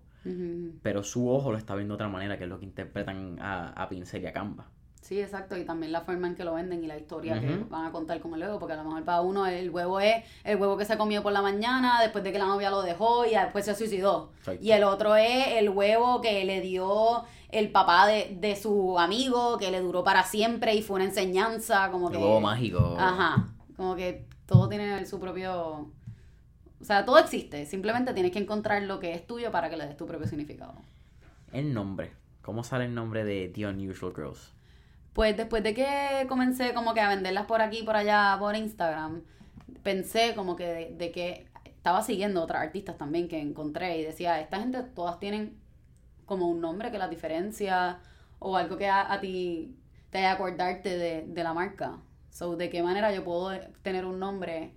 [0.81, 3.69] Pero su ojo lo está viendo de otra manera, que es lo que interpretan a,
[3.71, 4.69] a pincel y a Canva.
[5.05, 7.85] Sí, exacto, y también la forma en que lo venden y la historia que van
[7.85, 10.59] a contar con el huevo, porque a lo mejor para uno el huevo es el
[10.59, 13.35] huevo que se comió por la mañana después de que la novia lo dejó y
[13.35, 14.31] después se suicidó.
[14.39, 14.65] Exacto.
[14.65, 19.59] Y el otro es el huevo que le dio el papá de, de su amigo,
[19.59, 22.23] que le duró para siempre y fue una enseñanza, como El que...
[22.23, 22.97] huevo mágico.
[22.97, 25.87] Ajá, como que todo tiene su propio...
[26.81, 29.85] O sea, todo existe, simplemente tienes que encontrar lo que es tuyo para que le
[29.85, 30.73] des tu propio significado.
[31.53, 32.11] El nombre.
[32.41, 34.54] ¿Cómo sale el nombre de The Unusual Girls?
[35.15, 39.23] Pues después de que comencé como que a venderlas por aquí por allá por Instagram,
[39.81, 44.41] pensé como que de, de que estaba siguiendo otras artistas también que encontré y decía,
[44.41, 45.57] esta gente todas tienen
[46.25, 47.99] como un nombre que las diferencia
[48.39, 49.77] o algo que a, ti
[50.09, 52.01] te haga acordarte de, de la marca.
[52.29, 54.73] So, ¿de qué manera yo puedo tener un nombre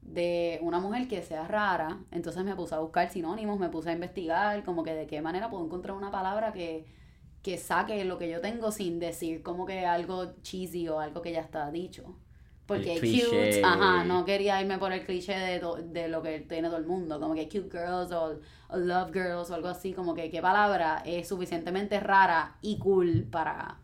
[0.00, 2.00] de una mujer que sea rara?
[2.10, 5.50] Entonces me puse a buscar sinónimos, me puse a investigar como que de qué manera
[5.50, 6.84] puedo encontrar una palabra que,
[7.42, 11.32] que saque lo que yo tengo sin decir como que algo cheesy o algo que
[11.32, 12.16] ya está dicho.
[12.66, 16.68] Porque cute, ajá, no quería irme por el cliché de, to- de lo que tiene
[16.68, 20.14] todo el mundo, como que cute girls o, o love girls o algo así, como
[20.14, 23.78] que qué palabra es suficientemente rara y cool para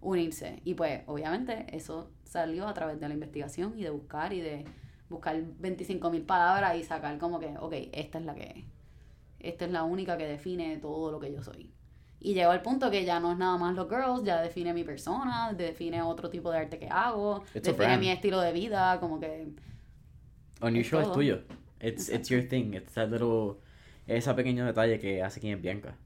[0.00, 0.60] unirse.
[0.64, 4.64] Y pues obviamente eso salió a través de la investigación y de buscar y de
[5.08, 8.64] buscar 25.000 palabras y sacar como que, ok, esta es la que,
[9.40, 11.72] esta es la única que define todo lo que yo soy.
[12.20, 14.84] Y llegó al punto que ya no es nada más los girls, ya define mi
[14.84, 19.18] persona, define otro tipo de arte que hago, It's define mi estilo de vida, como
[19.18, 19.48] que...
[20.60, 21.14] Unusual es todo.
[21.14, 21.42] tuyo.
[21.80, 22.74] It's, it's your thing.
[22.74, 23.58] It's that little...
[24.06, 25.96] Ese pequeño detalle que hace quien es Bianca.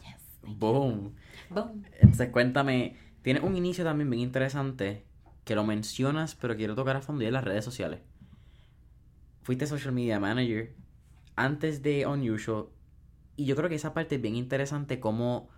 [0.00, 0.40] Yes.
[0.42, 1.14] Boom.
[1.50, 1.84] Boom.
[2.00, 5.04] Entonces cuéntame, tienes un inicio también bien interesante
[5.44, 8.00] que lo mencionas, pero quiero tocar a fondo y es las redes sociales.
[9.42, 10.74] Fuiste social media manager
[11.36, 12.66] antes de Unusual
[13.36, 15.48] y yo creo que esa parte es bien interesante como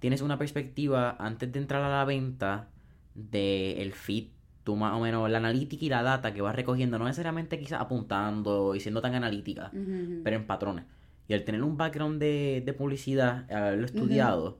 [0.00, 2.68] tienes una perspectiva antes de entrar a la venta
[3.14, 4.28] del el feed,
[4.64, 7.80] tú más o menos la analítica y la data que vas recogiendo, no necesariamente quizás
[7.80, 9.70] apuntando y siendo tan analítica,
[10.24, 10.84] pero en patrones.
[11.28, 14.58] Y al tener un background de, de publicidad, haberlo estudiado,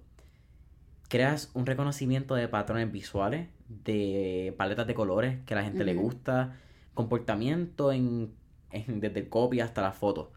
[1.09, 5.94] creas un reconocimiento de patrones visuales, de paletas de colores que a la gente le
[6.03, 6.57] gusta,
[6.94, 8.33] comportamiento en,
[8.70, 10.33] en- desde el copy hasta la foto.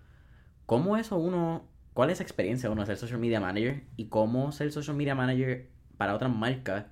[0.66, 4.10] ¿Cómo eso uno, cuál es la experiencia de uno de ser social media manager y
[4.10, 6.86] cómo ser social media manager para otras marcas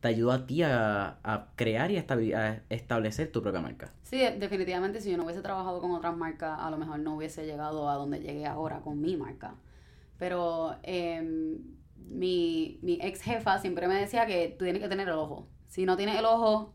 [0.00, 1.96] te ayuda a ti a, crear y
[2.68, 3.94] establecer tu propia marca?
[4.02, 7.16] Sí, de- definitivamente si yo no hubiese trabajado con otras marcas, a lo mejor no
[7.16, 9.54] hubiese llegado a donde llegué ahora con mi marca.
[10.18, 10.76] Pero
[11.96, 15.48] mi, mi ex jefa siempre me decía que tú tienes que tener el ojo.
[15.68, 16.74] Si no tienes el ojo,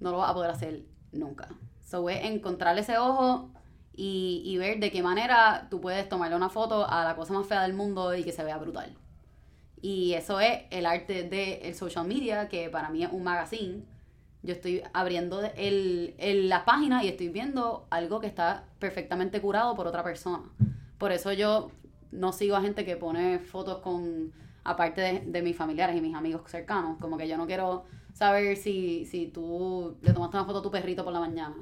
[0.00, 0.82] no lo vas a poder hacer
[1.12, 1.48] nunca.
[1.80, 3.52] So es encontrar ese ojo
[4.06, 7.46] y, y ver de qué manera tú puedes tomarle una foto a la cosa más
[7.46, 8.90] fea del mundo y que se vea brutal.
[9.82, 13.82] Y eso es el arte del social media, que para mí es un magazine.
[14.42, 19.74] Yo estoy abriendo el, el- la página y estoy viendo algo que está perfectamente curado
[19.74, 20.42] por otra persona.
[20.98, 21.70] Por eso yo
[22.12, 24.32] no sigo a gente que pone fotos con,
[24.64, 27.84] aparte de, de mis familiares y mis amigos cercanos, como que yo no quiero
[28.14, 31.54] saber si, si tú le tomaste una foto a tu perrito por la mañana.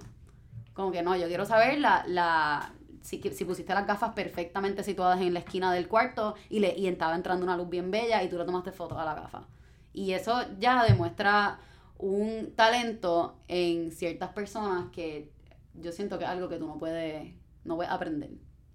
[0.79, 5.21] Como que no, yo quiero saber la, la si, si pusiste las gafas perfectamente situadas
[5.21, 8.29] en la esquina del cuarto y, le, y estaba entrando una luz bien bella y
[8.29, 9.49] tú le tomaste fotos a la gafa.
[9.93, 11.59] Y eso ya demuestra
[11.99, 15.33] un talento en ciertas personas que
[15.75, 18.31] yo siento que es algo que tú no puedes, no puedes aprender.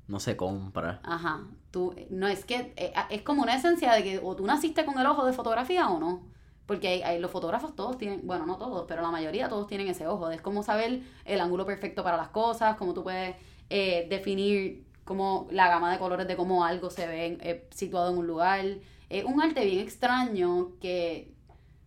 [0.10, 1.00] No se compra.
[1.06, 1.48] Ajá.
[1.72, 5.00] Tú, no es que eh, es como una esencia de que o tú naciste con
[5.00, 6.28] el ojo de fotografía o no.
[6.65, 9.88] Porque hay, hay- los fotógrafos todos tienen, bueno, no todos, pero la mayoría todos tienen
[9.88, 10.30] ese ojo.
[10.32, 13.36] Es como saber el ángulo perfecto para las cosas, cómo tú puedes
[13.69, 18.17] eh, definir como la gama de colores de cómo algo se ve eh, situado en
[18.17, 18.63] un lugar.
[19.10, 21.34] Es un arte bien extraño que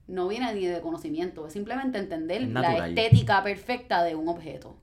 [0.06, 4.76] no viene ni de conocimiento, es simplemente entender Es la estética perfecta de un objeto.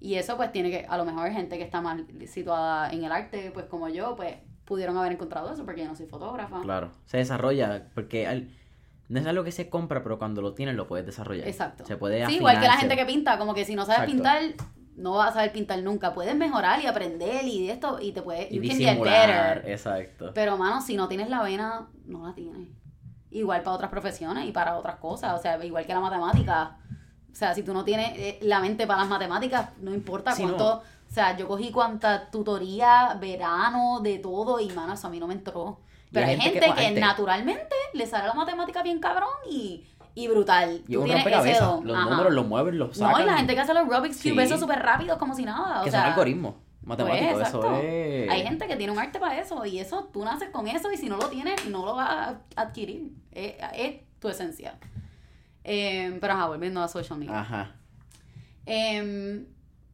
[0.00, 3.12] Y eso pues tiene que, a lo mejor gente que está más situada en el
[3.12, 6.60] arte, pues como yo, pues pudieron haber encontrado eso porque yo no soy fotógrafa.
[6.62, 8.50] Claro, se desarrolla porque al-
[9.10, 11.46] no es algo que se compra, pero cuando lo tienes lo puedes desarrollar.
[11.46, 11.84] Exacto.
[11.84, 13.84] Se puede Sí, igual que la afinar, gente se- que pinta, como que si no
[13.84, 14.14] sabes Exacto.
[14.56, 16.14] pintar, no vas a saber pintar nunca.
[16.14, 19.70] Puedes mejorar y aprender y de esto, y te puedes, y you disimular, better.
[19.70, 20.30] exacto.
[20.34, 22.68] Pero, mano, si no tienes la vena, no la tienes.
[23.30, 25.38] Igual para otras profesiones y para otras cosas.
[25.38, 26.78] O sea, igual que la matemática.
[27.32, 30.82] O sea, si tú no tienes eh, la mente para las matemáticas, no importa cuánto
[31.10, 35.26] O sea, yo cogí cuanta tutoría, verano, de todo, y mano, eso a mí no
[35.26, 35.80] me entró.
[36.12, 40.28] Pero hay hay gente gente que- naturalmente le sale la matemática bien cabrón y, y
[40.28, 40.82] brutal.
[40.88, 41.68] Y Tú tienes ese rompecabezas.
[41.68, 41.86] don.
[41.86, 42.10] Los Ajá.
[42.10, 43.12] números los mueven, los sacan.
[43.12, 44.40] No, y la gente que hace los Rubik's Cube, Sí.
[44.40, 45.80] eso súper rápido, como si nada.
[45.80, 47.32] O que sea, son algoritmos matemáticos.
[47.34, 48.30] pues, eso es.
[48.30, 50.96] Hay gente que tiene un arte para eso y eso tú naces con eso y
[50.96, 53.12] si no lo tienes no lo vas a adquirir.
[53.30, 54.78] Es, es tu esencia.
[55.62, 57.38] Eh, pero ajá, volviendo a social media.
[57.40, 57.74] Ajá.
[58.66, 59.46] Em,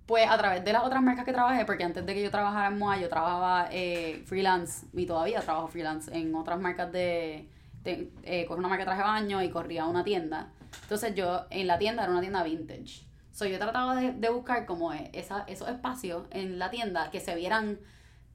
[0.06, 2.68] pues a través de las otras marcas que trabajé, porque antes de que yo trabajara
[2.68, 7.48] en MOA, yo trabajaba eh, freelance y todavía trabajo freelance en otras marcas de...
[7.82, 10.52] de eh, una marca de traje baño y corría una tienda.
[10.82, 13.04] Entonces yo en la tienda era una tienda vintage.
[13.32, 17.20] So, yo trataba de, de buscar como e- esa, esos espacios en la tienda que
[17.20, 17.78] se vieran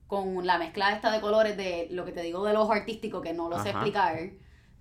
[0.08, 3.34] con la mezcla esta de colores de lo que te digo del ojo artístico que
[3.34, 4.18] no lo sé explicar,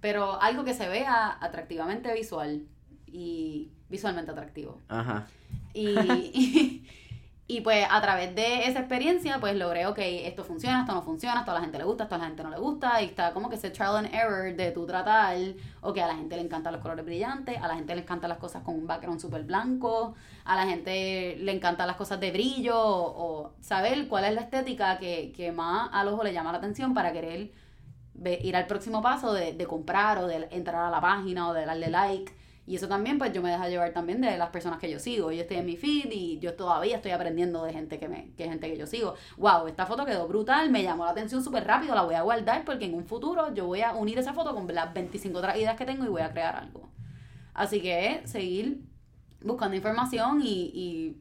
[0.00, 2.66] pero algo que se vea atractivamente visual
[3.06, 4.80] y visualmente atractivo.
[4.88, 5.26] Ajá.
[5.72, 5.88] Y,
[6.34, 6.86] y,
[7.46, 11.40] y, pues a través de esa experiencia, pues logré, ok, esto funciona, esto no funciona,
[11.40, 13.32] esto a la gente le gusta, esto a la gente no le gusta, y está
[13.32, 15.36] como que ese trial and error de tu tratar,
[15.80, 18.38] ok, a la gente le encantan los colores brillantes, a la gente le encantan las
[18.38, 22.78] cosas con un background súper blanco, a la gente le encantan las cosas de brillo,
[22.78, 26.58] o, o saber cuál es la estética que, que más al ojo le llama la
[26.58, 27.50] atención para querer
[28.24, 31.64] ir al próximo paso de, de comprar o de entrar a la página o de
[31.64, 32.32] darle like.
[32.70, 35.32] Y eso también, pues yo me dejo llevar también de las personas que yo sigo.
[35.32, 38.44] Yo estoy en mi feed y yo todavía estoy aprendiendo de gente que me, que
[38.44, 39.14] gente que yo sigo.
[39.38, 42.64] Wow, esta foto quedó brutal, me llamó la atención súper rápido, la voy a guardar
[42.64, 45.74] porque en un futuro yo voy a unir esa foto con las 25 otras ideas
[45.76, 46.88] que tengo y voy a crear algo.
[47.54, 48.82] Así que seguir
[49.42, 51.16] buscando información y, y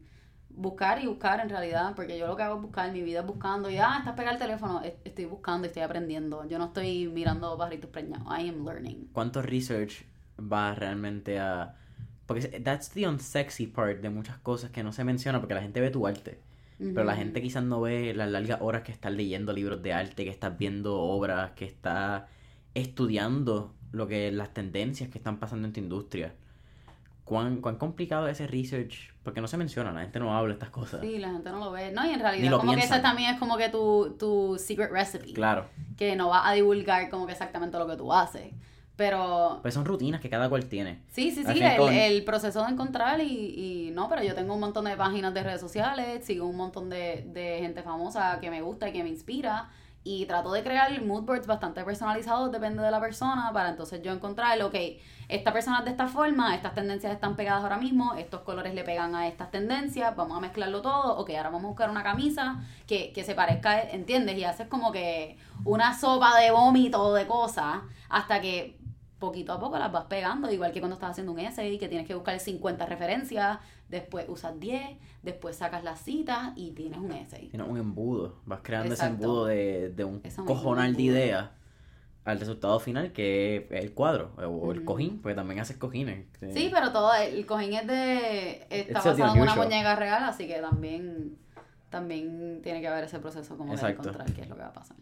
[0.50, 3.72] buscar y buscar en realidad, porque yo lo que hago es buscar, mi vida buscando
[3.72, 6.46] y ah, estás pegado al teléfono, Es- estoy buscando y estoy aprendiendo.
[6.48, 9.10] Yo no estoy mirando barritos preñados, I am learning.
[9.14, 10.06] ¿Cuánto research
[10.40, 11.76] va realmente a...?
[12.26, 15.82] Porque that's the unsexy part de muchas cosas que no se menciona porque la gente
[15.82, 16.40] ve tu arte.
[16.78, 20.24] Pero la gente quizás no ve las largas horas que estás leyendo libros de arte,
[20.24, 22.24] que estás viendo obras, que estás
[22.74, 26.34] estudiando lo que las tendencias que están pasando en tu industria.
[27.26, 29.14] ¿Cuán, cuán complicado es ese research?
[29.24, 31.02] Porque no se menciona, la gente no habla estas cosas.
[31.02, 31.92] Sí, la gente no lo ve.
[31.92, 32.98] No, y en realidad como que piensan.
[32.98, 35.34] ese también es como que tu, tu secret recipe.
[35.34, 35.66] Claro,
[35.98, 38.54] Que no va a divulgar como que exactamente lo que tú haces.
[39.00, 41.00] Pero pues son rutinas que cada cual tiene.
[41.08, 44.84] Sí, sí, sí, el proceso de encontrar y, y no, pero yo tengo un montón
[44.84, 48.90] de páginas de redes sociales, sigo un montón de, de gente famosa que me gusta
[48.90, 49.70] y que me inspira
[50.04, 54.12] y trato de crear mood boards bastante personalizados, depende de la persona, para entonces yo
[54.12, 54.76] encontrar, ok,
[55.30, 58.84] esta persona es de esta forma, estas tendencias están pegadas ahora mismo, estos colores le
[58.84, 62.60] pegan a estas tendencias, vamos a mezclarlo todo, ok, ahora vamos a buscar una camisa
[62.86, 64.38] que, que se parezca, ¿entiendes?
[64.38, 68.80] Y haces como que una sopa de vómito de cosas hasta que
[69.20, 72.08] poquito a poco las vas pegando, igual que cuando estás haciendo un essay, que tienes
[72.08, 77.50] que buscar 50 referencias, después usas 10, después sacas las citas y tienes un essay.
[77.50, 79.16] Tienes un embudo, vas creando Exacto.
[79.16, 81.50] ese embudo de, de un Eso cojonal de ideas
[82.26, 86.26] al resultado final que es el cuadro o el cojín, porque también haces cojines.
[86.54, 90.48] Sí, pero todo el cojín es de está It's basado en una muñeca real, así
[90.48, 91.38] que también
[91.90, 94.04] también tiene que haber ese proceso como Exacto.
[94.04, 94.96] de encontrar qué es lo que va a pasar.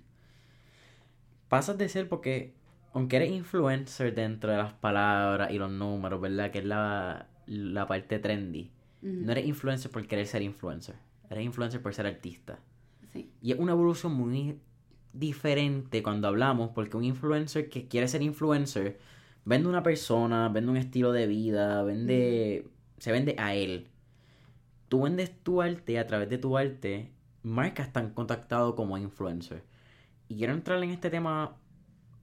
[1.49, 2.53] Pasas de ser porque,
[2.93, 6.51] aunque eres influencer dentro de las palabras y los números, ¿verdad?
[6.51, 8.71] Que es la, la parte trendy.
[9.01, 10.95] No eres influencer por querer ser influencer.
[11.29, 12.59] Eres influencer por ser artista.
[13.13, 13.31] Sí.
[13.41, 14.59] Y es una evolución muy
[15.13, 18.99] diferente cuando hablamos, porque un influencer que quiere ser influencer
[19.45, 22.67] vende una persona, vende un estilo de vida, vende.
[22.97, 23.87] se vende a él.
[24.89, 27.11] Tú vendes tu arte y a través de tu arte,
[27.43, 29.63] marcas están contactado como influencer.
[30.27, 31.55] Y quiero entrar en este tema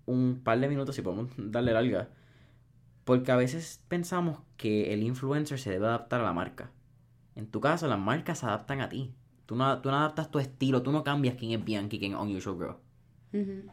[0.06, 2.08] un par de minutos, si podemos darle larga.
[3.04, 6.70] Porque a veces pensamos que el influencer se debe adaptar a la marca.
[7.36, 9.12] En tu caso, las marcas se adaptan a ti.
[9.46, 12.18] Tú no, tú no adaptas tu estilo, tú no cambias quién es Bianchi, quién es
[12.18, 12.76] Unusual Girl.
[13.42, 13.70] Ujú.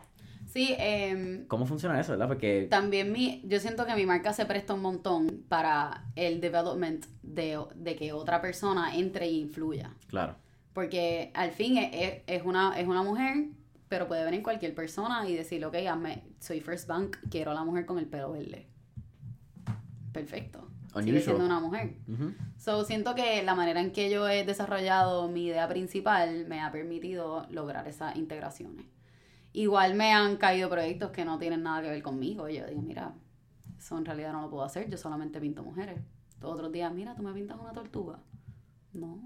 [0.48, 2.28] Sí, em, ¿Cómo funciona eso, verdad?
[2.28, 7.06] Porque, También mi, yo siento que mi marca se presta un montón para el development
[7.24, 9.94] de, de que otra persona entre y influya.
[10.08, 10.36] claro,
[10.74, 13.46] Porque al fin es, es- es una, es una mujer,
[13.92, 17.66] pero puede venir cualquier persona y decir, ok, hazme- soy First Bank, quiero a la
[17.66, 18.66] mujer con el pelo verde.
[20.14, 20.66] Perfecto.
[21.04, 21.98] Sigue siendo una mujer.
[22.08, 22.34] Ujú.
[22.58, 26.72] So, siento que la manera en que yo he desarrollado mi idea principal me ha
[26.72, 28.86] permitido lograr esas integraciones.
[29.52, 32.48] Igual me han caído proyectos que no tienen nada que ver conmigo.
[32.48, 33.14] Y yo digo, mira,
[33.78, 34.90] eso en realidad no lo puedo hacer.
[34.90, 36.00] Yo solamente pinto mujeres.
[36.42, 38.20] Otros días, mira, tú me pintas una tortuga.
[38.94, 39.20] No.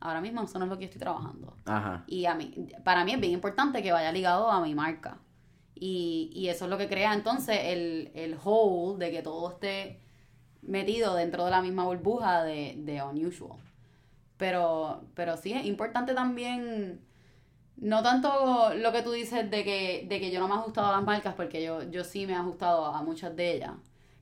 [0.00, 1.54] Ahora mismo eso no es lo que yo estoy trabajando.
[1.64, 2.04] Ajá.
[2.06, 5.18] Y a mí, para mí es bien importante que vaya ligado a mi marca.
[5.74, 10.00] Y, y eso es lo que crea entonces el, el whole de que todo esté
[10.62, 13.58] metido dentro de la misma burbuja de, de unusual.
[14.36, 17.00] Pero, pero sí, es importante también,
[17.76, 20.88] no tanto lo que tú dices de que, de que yo no me he ajustado
[20.88, 23.72] a las marcas, porque yo, yo sí me he ajustado a muchas de ellas.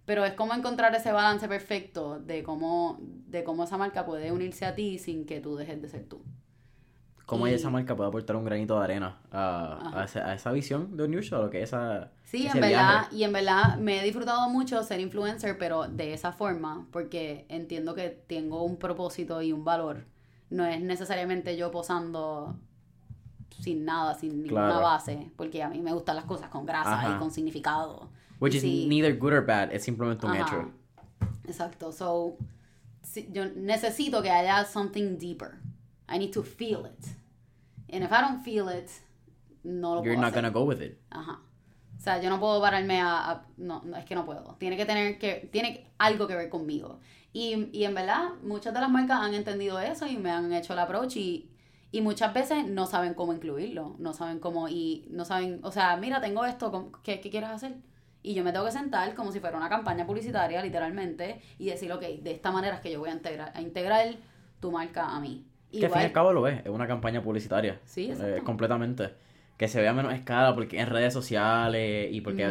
[0.06, 4.64] Pero es como encontrar ese balance perfecto de cómo, de cómo esa marca puede unirse
[4.64, 6.22] a ti sin que tú dejes de ser tú.
[7.26, 10.52] Cómo Y- esa marca puede aportar un granito de arena a, a, esa, a esa
[10.52, 12.12] visión de un New Show, lo que es esa.
[12.22, 13.16] Sí, en verdad, viaje.
[13.16, 17.96] y en verdad me he disfrutado mucho ser influencer, pero de esa forma, porque entiendo
[17.96, 20.04] que tengo un propósito y un valor.
[20.50, 22.54] No es necesariamente yo posando
[23.58, 24.82] sin nada, sin ninguna Claro.
[24.82, 27.16] base, porque a mí me gustan las cosas con grasa Ajá.
[27.16, 28.08] y con significado.
[28.38, 30.42] Which is sí, neither good or bad, es simplemente un Ajá.
[30.42, 30.72] hecho.
[31.48, 31.92] Exacto.
[31.92, 32.36] So,
[33.02, 35.58] si- yo necesito que haya something deeper.
[36.08, 37.04] I need to feel it.
[37.92, 38.90] And if I don't feel it,
[39.64, 40.42] no lo You're puedo not hacer.
[40.42, 40.98] gonna go with it.
[41.10, 41.40] Ajá.
[41.96, 44.54] O sea, yo no puedo pararme a, a- no, no, es que no puedo.
[44.58, 47.00] Tiene que tener que, tiene algo que ver conmigo.
[47.32, 50.72] Y, y en verdad, muchas de las marcas han entendido eso y me han hecho
[50.74, 51.50] el approach y,
[51.92, 55.96] y muchas veces no saben cómo incluirlo, no saben cómo, y no saben, o sea,
[55.96, 57.76] mira, tengo esto, ¿cómo- ¿qué, qué quieres hacer?
[58.26, 61.92] Y yo me tengo que sentar como si fuera una campaña publicitaria, literalmente, y decir,
[61.92, 64.04] ok, de esta manera es que yo voy a integrar, a integrar
[64.58, 65.46] tu marca a mí.
[65.70, 67.78] Que al fin y al cabo lo es, es una campaña publicitaria.
[67.84, 69.10] Sí, Eh, completamente.
[69.56, 72.46] Que se vea menos escala porque en redes sociales y porque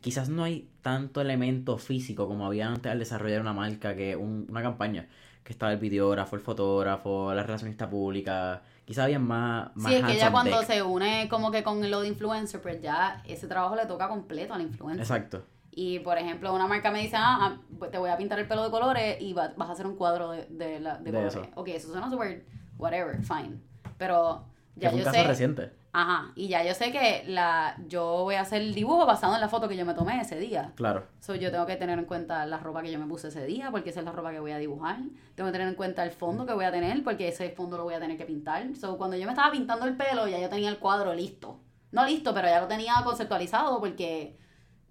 [0.00, 4.46] quizás no hay tanto elemento físico como había antes al desarrollar una marca que un-
[4.48, 5.08] una campaña.
[5.44, 8.62] Que estaba el videógrafo, el fotógrafo, la relacionista pública.
[8.88, 12.00] Quizás había más, más Sí, es que ya cuando se une como que con lo
[12.00, 15.02] de influencer, pues ya ese trabajo le toca completo al influencer.
[15.02, 15.44] Exacto.
[15.72, 18.48] Y por ejemplo, una marca me dice, ah, ah, pues te voy a pintar el
[18.48, 21.10] pelo de colores y va- vas a hacer un cuadro de, de, la, de, De
[21.10, 21.34] colores.
[21.34, 21.46] eso.
[21.54, 22.46] Ok, eso suena súper,
[22.78, 23.58] whatever, fine.
[23.98, 25.72] Pero Que ya fue un yo caso sé, reciente.
[25.92, 29.40] Ajá, y ya yo sé que la, yo voy a hacer el dibujo basado en
[29.40, 30.72] la foto que yo me tomé ese día.
[30.76, 31.06] Claro.
[31.20, 33.70] So, yo tengo que tener en cuenta la ropa que yo me puse ese día,
[33.70, 34.98] porque esa es la ropa que voy a dibujar.
[35.34, 37.84] Tengo que tener en cuenta el fondo que voy a tener, porque ese fondo lo
[37.84, 38.64] voy a tener que pintar.
[38.76, 41.60] So, cuando yo me estaba pintando el pelo, ya yo tenía el cuadro listo.
[41.90, 44.36] No listo, pero ya lo tenía conceptualizado porque...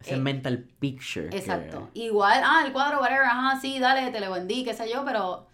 [0.01, 1.29] Ese Eh, mental picture.
[1.29, 1.89] que- Exacto.
[1.93, 5.47] Igual, ah, el cuadro, whatever, ajá, sí, dale, te lo vendí, qué sé yo, pero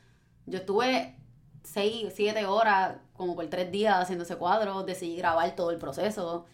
[0.46, 1.16] yo estuve
[1.64, 6.46] seis, siete horas, como por tres días haciendo ese cuadro, decidí grabar todo el proceso,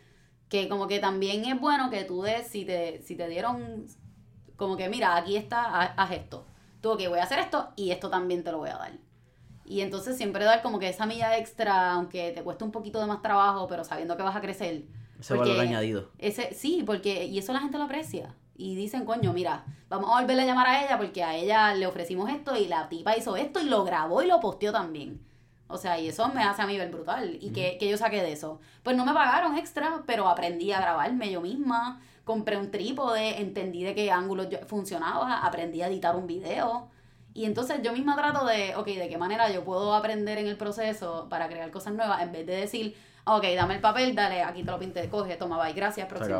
[0.48, 3.86] que como que también es bueno que tú des, si te, si te dieron,
[4.56, 6.45] como que mira, aquí está, haz, haz esto.
[6.82, 8.91] Tú, ok, voy a hacer esto y esto también te lo voy a dar.
[9.65, 13.06] Y entonces siempre dar como que esa milla extra, aunque te cueste un poquito de
[13.06, 14.86] más trabajo, pero sabiendo que vas a crecer.
[15.19, 16.10] Ese valor añadido.
[16.17, 18.36] Ese, sí, porque, y eso la gente lo aprecia.
[18.62, 21.88] Y dicen, coño, mira, vamos a volverle a llamar a ella porque a ella le
[21.88, 25.22] ofrecimos esto y la tipa hizo esto y lo grabó y lo posteó también.
[25.69, 27.38] O sea, y eso me hace a mí ver brutal.
[27.39, 28.60] ¿Y que, que yo saqué de eso?
[28.84, 32.02] Pues no me pagaron extra, pero aprendí a grabarme yo misma.
[32.26, 36.89] Compré un trípode, entendí de qué ángulo yo- funcionaba, aprendí a editar un video.
[37.34, 40.58] Y entonces yo misma trato de, ok, de qué manera yo puedo aprender en el
[40.58, 44.63] proceso para crear cosas nuevas, en vez de decir, ok, dame el papel, dale, aquí
[44.63, 46.36] te lo pinté, coge, toma, bye, gracias, próximo.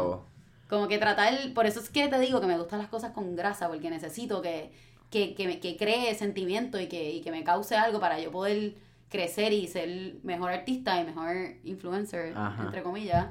[0.69, 3.36] Como que tratar, por eso es que te digo que me gustan las cosas con
[3.36, 4.71] grasa, porque necesito que,
[5.10, 8.32] que, que, me- que cree sentimiento y que, y que me cause algo para yo
[8.32, 8.75] poder
[9.10, 12.63] crecer y ser mejor artista y mejor influencer, Ajá.
[12.65, 13.27] entre comillas.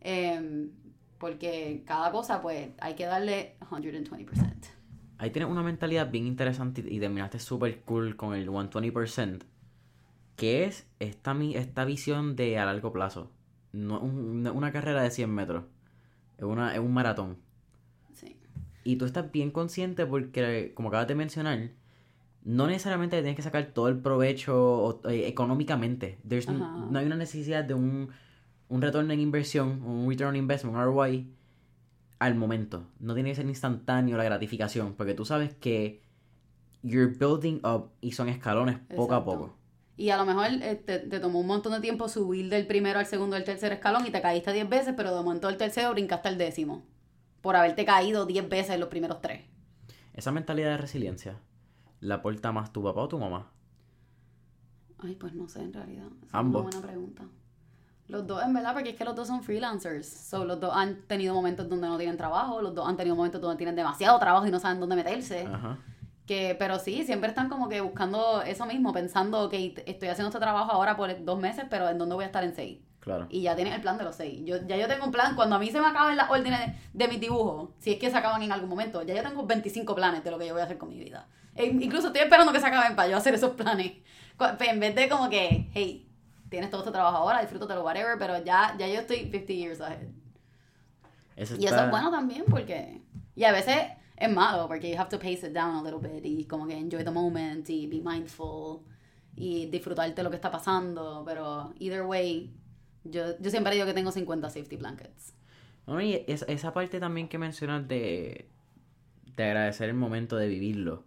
[0.00, 0.70] Em,
[1.18, 4.68] porque cada cosa, pues, hay que darle 120%.
[5.18, 9.44] Ahí tienes una mentalidad bien interesante y terminaste súper cool con el 120%.
[10.34, 13.30] Que es esta, esta visión de a largo plazo.
[13.72, 15.64] No un- una carrera de 100 metros.
[16.40, 17.36] Es, una, es un maratón.
[18.14, 18.36] Sí.
[18.84, 21.70] Y tú estás bien consciente porque, como acabas de mencionar,
[22.42, 26.18] no necesariamente tienes que sacar todo el provecho eh, económicamente.
[26.24, 28.08] No hay una necesidad de un,
[28.68, 31.30] un retorno en inversión, un return on investment, un ROI,
[32.18, 32.86] al momento.
[32.98, 36.02] No tiene que ser instantáneo la gratificación, porque tú sabes que
[36.82, 39.56] you're building up y son escalones poco a poco.
[40.00, 42.98] Y a lo mejor eh, te, te tomó un montón de tiempo subir del primero
[42.98, 45.90] al segundo al tercer escalón y te caíste 10 veces, pero de momento del tercero
[45.90, 46.86] brincaste al décimo.
[47.42, 49.42] Por haberte caído 10 veces en los primeros tres.
[50.14, 51.36] Esa mentalidad de resiliencia,
[52.00, 53.50] ¿la aporta más tu papá o tu mamá?
[55.00, 56.06] Ay, pues no sé en realidad.
[56.26, 56.62] Esa Ambos.
[56.62, 57.24] Es una buena pregunta.
[58.08, 60.08] Los dos, en verdad, porque es que los dos son freelancers.
[60.08, 63.38] So, los dos han tenido momentos donde no tienen trabajo, los dos han tenido momentos
[63.38, 65.46] donde tienen demasiado trabajo y no saben dónde meterse.
[65.46, 65.76] Ajá.
[66.30, 70.38] Que, pero sí, siempre están como que buscando eso mismo, pensando que estoy haciendo este
[70.38, 72.78] trabajo ahora por dos meses, pero ¿en dónde voy a estar en seis?
[73.00, 73.26] Claro.
[73.30, 74.40] Y ya tienes el plan de los seis.
[74.44, 76.74] Yo, ya yo tengo un plan, cuando a mí se me acaben las órdenes de,
[76.92, 79.92] de mis dibujos, si es que se acaban en algún momento, ya yo tengo 25
[79.96, 81.26] planes de lo que yo voy a hacer con mi vida.
[81.56, 83.94] E incluso estoy esperando que se acaben para yo hacer esos planes.
[84.60, 86.08] En vez de como que, hey,
[86.48, 90.06] tienes todo este trabajo ahora, disfrútatelo, whatever, pero ya, ya yo estoy 50 years ahead.
[91.34, 93.02] Eso Y eso es bueno también porque...
[93.34, 96.24] Y a veces es malo porque you have to pace it down a little bit
[96.24, 98.80] y como que enjoy the moment y be mindful
[99.36, 102.52] y disfrutarte lo que está pasando, pero either way,
[103.04, 105.34] yo, yo siempre digo que tengo 50 safety blankets.
[105.86, 108.48] No, y es- esa parte también que mencionas de,
[109.36, 111.04] de agradecer el momento de vivirlo.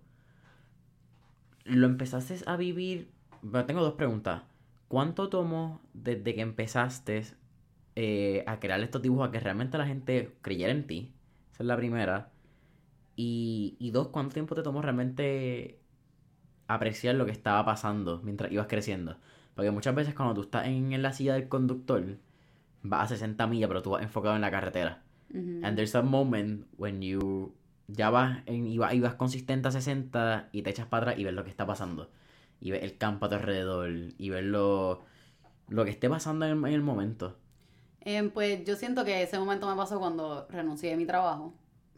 [1.65, 3.09] ¿Lo empezaste a vivir?
[3.41, 4.43] Bueno, tengo dos preguntas.
[4.87, 7.23] ¿Cuánto tomó desde que empezaste
[7.95, 11.13] eh, a crear estos dibujos a que realmente la gente creyera en ti?
[11.53, 12.31] Esa es la primera.
[13.15, 15.79] Y, y dos, ¿cuánto tiempo te tomó realmente
[16.67, 19.17] apreciar lo que estaba pasando mientras ibas creciendo?
[19.55, 22.17] Porque muchas veces cuando tú estás en, en la silla del conductor,
[22.81, 25.03] vas a 60 millas, pero tú vas enfocado en la carretera.
[25.33, 27.55] And there's a moment when you
[27.87, 31.19] ya vas en, y vas, y vas consistente a 60 y te echas para atrás
[31.19, 32.11] y ves lo que está pasando.
[32.61, 35.01] Y ves el campo a tu alrededor y ves lo,
[35.69, 37.35] lo que esté pasando en el, en el momento.
[38.01, 41.53] Em, pues yo siento que ese momento me pasó cuando renuncié de mi trabajo,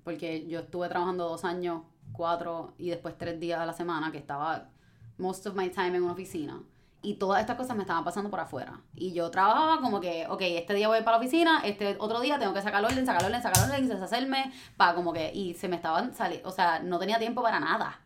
[0.05, 1.81] porque yo estuve trabajando dos años,
[2.13, 4.69] cuatro y después tres días a la semana, que estaba
[5.17, 6.61] most of my time en una oficina.
[7.01, 8.79] Y todas estas cosas me estaban pasando por afuera.
[8.95, 12.39] Y yo trabajaba como que, ok, este día voy para la oficina, este otro día
[12.39, 15.75] tengo que sacar orden, sacar orden, sacar orden, deshacerme, para como que, y se me
[15.75, 17.99] estaban saliendo, o sea, no tenía tiempo para nada.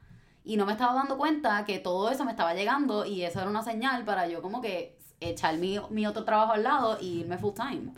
[0.44, 3.50] Y no me estaba dando cuenta que todo eso me estaba llegando y eso era
[3.50, 7.38] una señal para yo como que echar mi, mi otro trabajo al lado y irme
[7.38, 7.94] full time.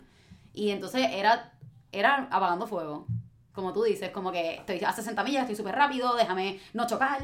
[0.52, 1.52] Y entonces era,
[1.92, 3.06] era apagando fuego.
[3.52, 7.22] Como tú dices, como que estoy a 60 millas, estoy súper rápido, déjame no chocar.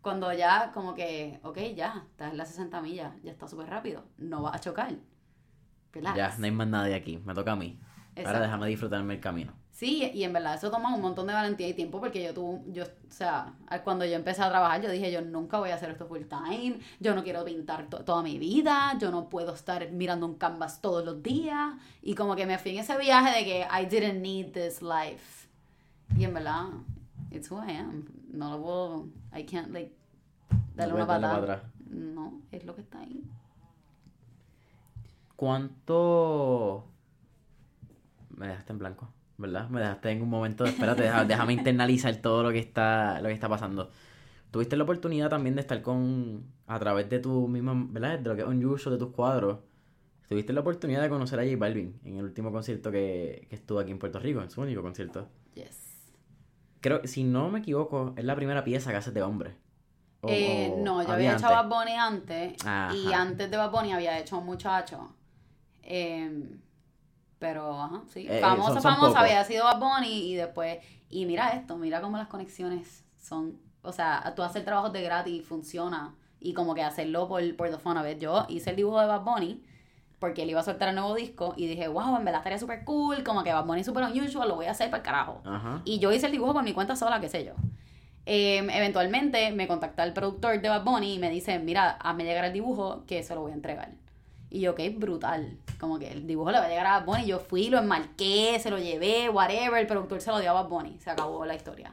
[0.00, 4.04] Cuando ya como que, ok, ya, estás en las 60 millas, ya está súper rápido,
[4.18, 4.94] no vas a chocar.
[5.92, 6.16] Relax.
[6.16, 7.78] Ya, no hay más nadie aquí, me toca a mí.
[8.16, 8.40] Ahora Exacto.
[8.42, 9.52] déjame disfrutarme el camino.
[9.70, 12.60] Sí, y en verdad eso toma un montón de valentía y tiempo porque yo tuve,
[12.72, 13.54] yo, o sea,
[13.84, 16.80] cuando yo empecé a trabajar yo dije yo nunca voy a hacer esto full time,
[16.98, 20.80] yo no quiero pintar to- toda mi vida, yo no puedo estar mirando un canvas
[20.80, 24.20] todos los días y como que me fui en ese viaje de que I didn't
[24.20, 25.37] need this life.
[26.16, 26.66] Y en verdad,
[27.30, 28.04] it's who I am.
[28.32, 29.06] No lo puedo,
[29.36, 29.92] I can't like
[30.74, 31.42] darle No una darle patada.
[31.54, 31.62] atrás.
[31.90, 33.24] No, es lo que está ahí.
[35.36, 36.84] ¿Cuánto...
[38.36, 39.68] Me dejaste en blanco, ¿verdad?
[39.68, 40.64] Me dejaste en un momento.
[40.64, 43.90] Espérate, deja- déjame internalizar todo lo que está, lo que está pasando.
[44.50, 46.44] Tuviste la oportunidad también de estar con...
[46.66, 47.74] A través de tu misma...
[47.90, 48.18] ¿Verdad?
[48.18, 49.58] De lo que es Unusual, de tus cuadros.
[50.28, 53.78] Tuviste la oportunidad de conocer a J Balvin en el último concierto que, que estuvo
[53.80, 55.26] aquí en Puerto Rico, en su único concierto.
[55.54, 55.87] Yes.
[56.80, 59.56] Creo, si no me equivoco, es la primera pieza que haces de hombre.
[60.20, 61.48] O- Eh, o no, yo había hecho.
[61.48, 62.56] Bad Bunny antes
[62.94, 65.14] y antes de Bad Bunny había hecho un muchacho.
[65.82, 66.60] Em,
[67.38, 68.20] pero, ajá, sí.
[68.28, 70.78] Eh, eh, famoso, son- son había sido Bad Bunny y después...
[71.10, 73.58] Y mira esto, mira cómo las conexiones son...
[73.82, 76.14] O sea, tú hacer trabajos de gratis y funciona.
[76.40, 78.18] Y como que hacerlo por, por the fun of it.
[78.18, 79.62] Yo hice el dibujo de Bad Bunny
[80.18, 82.84] porque él iba a soltar el nuevo disco y dije, wow, en verdad estaría súper
[82.84, 85.40] cool, como que Bad Bunny es súper unusual, lo voy a hacer para el carajo.
[85.44, 85.82] Ajá.
[85.84, 87.52] Y yo hice el dibujo por mi cuenta sola, qué sé yo.
[88.26, 92.44] Em, eventualmente me contacta el productor de Bad Bunny y me dice, mira, hazme llegar
[92.44, 93.90] el dibujo que se lo voy a entregar.
[94.50, 95.56] Y yo, ok, brutal.
[95.78, 97.26] Como que el dibujo le va a llegar a Bad Bunny.
[97.26, 99.78] Yo fui, lo enmarqué, se lo llevé, whatever.
[99.80, 100.98] El productor se lo dio a Bad Bunny.
[100.98, 101.92] Se acabó la historia.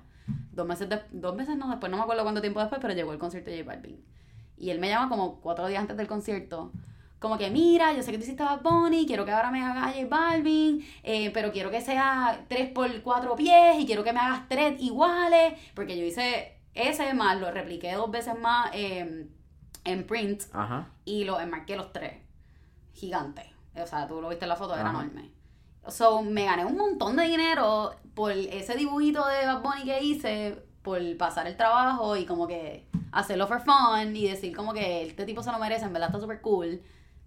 [0.52, 3.12] Dos meses, de- dos meses no, después no me acuerdo cuánto tiempo después, pero llegó
[3.14, 4.02] el concierto de J Balvin.
[4.58, 6.72] Y él me llama como cuatro días antes del concierto.
[7.20, 9.96] Como que, mira, yo sé que tú hiciste Bad Bunny, quiero que ahora me hagas
[9.96, 14.20] J Balvin, eh, pero quiero que sea 3 por 4 pies y quiero que me
[14.20, 19.28] hagas tres iguales, porque yo hice ese más, lo repliqué dos veces más eh,
[19.86, 20.90] en print Ajá.
[21.06, 22.22] y lo enmarqué los tres.
[22.94, 23.54] Gigante.
[23.82, 25.32] O sea, tú lo viste en la foto, era enorme.
[25.88, 30.64] So, me gané un montón de dinero por ese dibujito de Bad Bunny que hice,
[30.82, 35.26] por pasar el trabajo y como que hacerlo for fun y decir como que este
[35.26, 36.82] tipo se lo merece, en verdad está súper cool.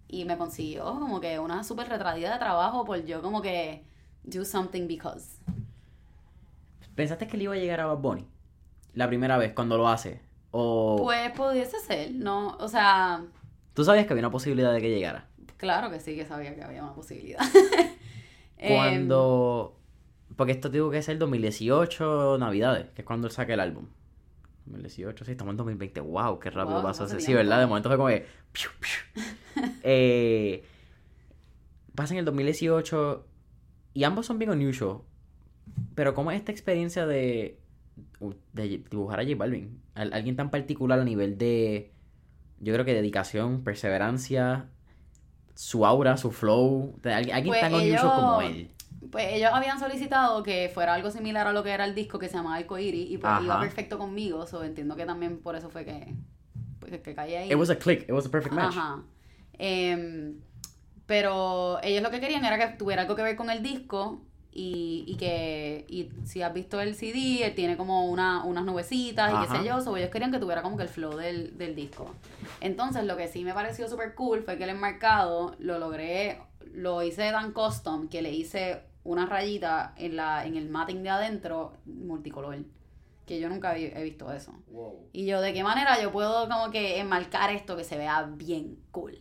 [0.08, 3.84] Y me consiguió como que una súper retradida de trabajo por yo como que
[4.24, 5.38] do something because.
[6.94, 8.26] ¿Pensaste que le iba a llegar a Bad Bunny?
[8.94, 10.20] La primera vez, cuando lo hace.
[10.50, 12.56] O Pues pudiese ser, ¿no?
[12.58, 13.22] O sea,
[13.74, 15.28] tú sabías que había una posibilidad de que llegara.
[15.56, 17.40] claro que sí que sabía que había una posibilidad.
[18.60, 19.76] Em, Cuando.
[20.36, 23.86] Porque esto tuvo que ser 2018, Navidades, que es cuando él saca el álbum.
[24.72, 26.00] 2018, sí, estamos en 2020.
[26.00, 26.38] ¡Wow!
[26.38, 27.20] ¡Qué rápido Wow, pasó ese!
[27.20, 27.34] Sí.
[27.34, 27.60] ¿verdad?
[27.60, 28.26] De momento fue como que.
[28.52, 29.22] piu, piu.
[29.82, 30.64] eh,
[31.94, 33.26] pasa en el 2018
[33.94, 34.98] y ambos son bien unusual.
[35.94, 37.58] Pero, ¿cómo es esta experiencia de,
[38.52, 39.80] de dibujar a J Balvin?
[39.94, 41.92] Al- alguien tan particular a nivel de.
[42.60, 44.68] Yo creo que dedicación, perseverancia,
[45.54, 46.98] su aura, su flow.
[47.04, 48.70] alguien alguien Pues tan unusual ellos- como él.
[49.10, 52.28] Pues ellos habían solicitado que fuera algo similar a lo que era el disco que
[52.28, 53.42] se llamaba Arcoiris y pues Ajá.
[53.42, 56.14] iba perfecto conmigo, so entiendo que también por eso fue que,
[56.80, 57.50] pues, que caí ahí.
[57.50, 58.76] It was a click, it was a perfect match.
[58.76, 59.02] Ajá.
[59.58, 60.40] Em,
[61.06, 65.04] pero ellos lo que querían era que tuviera algo que ver con el disco Y,
[65.06, 69.46] y que y si has visto el CD, él tiene como una, unas nubecitas y
[69.46, 72.14] qué sé yo, so ellos querían que tuviera como que el flow del, del disco.
[72.60, 76.40] Entonces lo que sí me pareció súper cool fue que el enmarcado lo logré,
[76.72, 81.08] lo hice tan custom que le hice una rayita en, la, en el matting de
[81.08, 82.58] adentro multicolor,
[83.26, 84.52] que yo nunca he visto eso.
[85.12, 88.78] Y yo, ¿de qué manera yo puedo como que enmarcar esto que se vea bien
[88.90, 89.18] cool?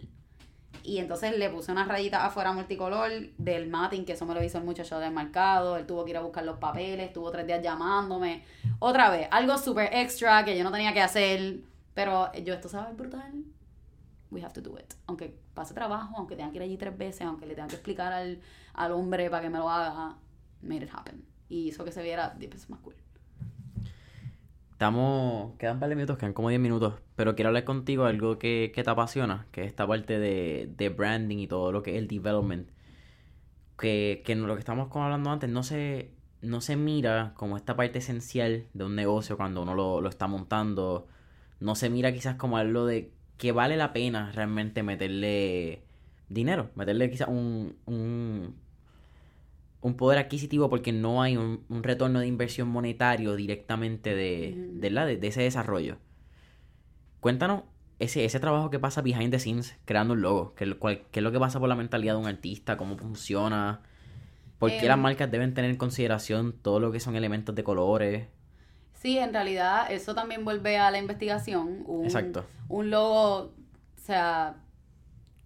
[0.84, 4.58] Y entonces le puse una rayita afuera multicolor del matting, que eso me lo hizo
[4.58, 5.78] el muchacho del marcado.
[5.78, 8.44] Él tuvo que ir a buscar los papeles, estuvo tres días llamándome.
[8.80, 11.60] Otra vez, algo súper extra que yo no tenía que hacer.
[11.94, 13.34] Pero yo, esto sabe brutal.
[14.30, 14.94] We have to do it.
[15.08, 18.12] Aunque pase trabajo, aunque tenga que ir allí tres veces, aunque le tenga que explicar
[18.12, 18.42] al,
[18.74, 20.18] al hombre para que me lo haga,
[20.62, 21.24] made it happen.
[21.50, 22.96] Y hizo que se viera 10 veces más cool.
[24.78, 28.12] Estamos, quedan un par de minutos, quedan como 10 minutos, pero quiero hablar contigo de
[28.12, 31.82] algo que, que te apasiona, que es esta parte de, de branding y todo lo
[31.82, 32.70] que es el development.
[33.80, 36.12] Que, que lo que estamos hablando antes no se,
[36.42, 40.28] no se mira como esta parte esencial de un negocio cuando uno lo, lo está
[40.28, 41.08] montando.
[41.60, 45.84] No se mira quizás como algo de que vale la pena realmente meterle
[46.30, 48.56] dinero, meterle quizás un, un,
[49.82, 54.90] un poder adquisitivo porque no hay un, un retorno de inversión monetario directamente de, de,
[54.90, 55.98] la- de- de ese desarrollo.
[57.20, 57.64] Cuéntanos
[58.00, 61.04] ese, ese trabajo que pasa behind the scenes creando un logo, qué, es lo- cuál-
[61.12, 63.82] qué es lo que pasa por la mentalidad de un artista, cómo funciona,
[64.60, 67.64] por qué Em, las marcas deben tener en consideración todo lo que son elementos de
[67.64, 68.28] colores.
[69.02, 71.84] Sí, en realidad eso también vuelve a la investigación.
[71.86, 72.46] Un, Exacto.
[72.68, 73.52] Un logo, o
[73.96, 74.56] sea,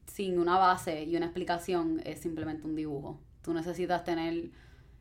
[0.07, 3.19] sin una base y una explicación es simplemente un dibujo.
[3.41, 4.49] Tú necesitas tener,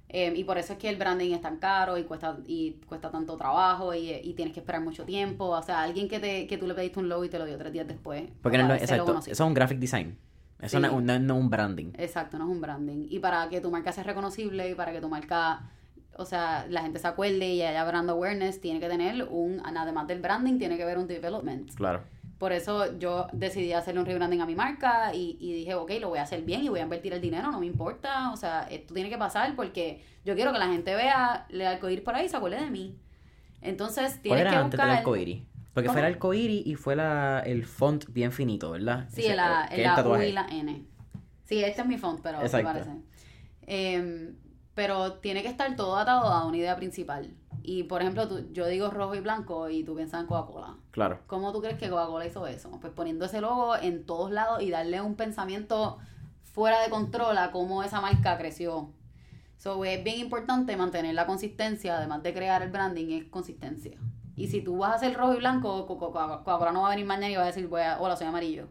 [0.08, 3.10] eh, y por eso es que el branding es tan caro y cuesta y cuesta
[3.10, 5.46] tanto trabajo y, y tienes que esperar mucho tiempo.
[5.46, 7.56] O sea, alguien que te que tú le pediste un logo y te lo dio
[7.58, 8.24] tres días después.
[8.42, 10.18] Porque no, exacto, eso es un graphic design.
[10.60, 10.82] Eso Sí.
[10.82, 11.92] no es un branding.
[11.96, 13.06] Exacto, no es un branding.
[13.08, 15.70] Y para que tu marca sea reconocible y para que tu marca,
[16.16, 20.06] o sea, la gente se acuerde y haya brand awareness, tiene que tener un, además
[20.06, 21.74] del branding, tiene que haber un development.
[21.74, 22.02] Claro.
[22.38, 26.08] Por eso yo decidí hacerle un rebranding a mi marca y, y dije, ok, lo
[26.08, 28.30] voy a hacer bien y voy a invertir el dinero, no me importa.
[28.32, 32.02] O sea, esto tiene que pasar porque yo quiero que la gente vea el arcoíris
[32.02, 32.96] por ahí y se acuerde de mí.
[33.60, 34.98] Entonces, ¿Cuál tienes era que antes del buscar...
[34.98, 35.42] arcoíris?
[35.74, 35.98] Porque ¿Cómo?
[35.98, 39.06] fue el arcoíris y fue la, el font bien finito, ¿verdad?
[39.10, 40.28] Sí, Ese- la, es el la U tatuaje.
[40.30, 40.84] y la N.
[41.44, 42.68] Sí, este es mi font, pero Exacto.
[42.72, 42.90] parece.
[43.66, 44.34] Em,
[44.80, 47.34] pero tiene que estar todo atado a una idea principal.
[47.62, 50.78] Y, por ejemplo, tú- yo digo rojo y blanco y tú piensas en Coca-Cola.
[50.90, 51.18] Claro.
[51.26, 52.70] ¿Cómo tú crees que Coca-Cola hizo eso?
[52.80, 55.98] Pues poniendo ese logo en todos lados y darle un pensamiento
[56.44, 58.94] fuera de control a cómo esa marca creció.
[59.58, 63.98] So, es bien importante mantener la consistencia, además de crear el branding, es consistencia.
[64.34, 66.86] Y si tú vas a hacer rojo y blanco, Co- Co- Co- Coca-Cola no va
[66.86, 68.64] a venir mañana y va a decir, voy a- hola, soy amarillo.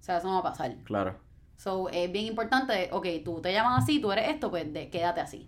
[0.00, 0.74] O sea, eso no va a pasar.
[0.82, 1.14] Claro.
[1.56, 5.20] So, es bien importante, ok, tú te llamas así, tú eres esto, pues de- quédate
[5.20, 5.46] así.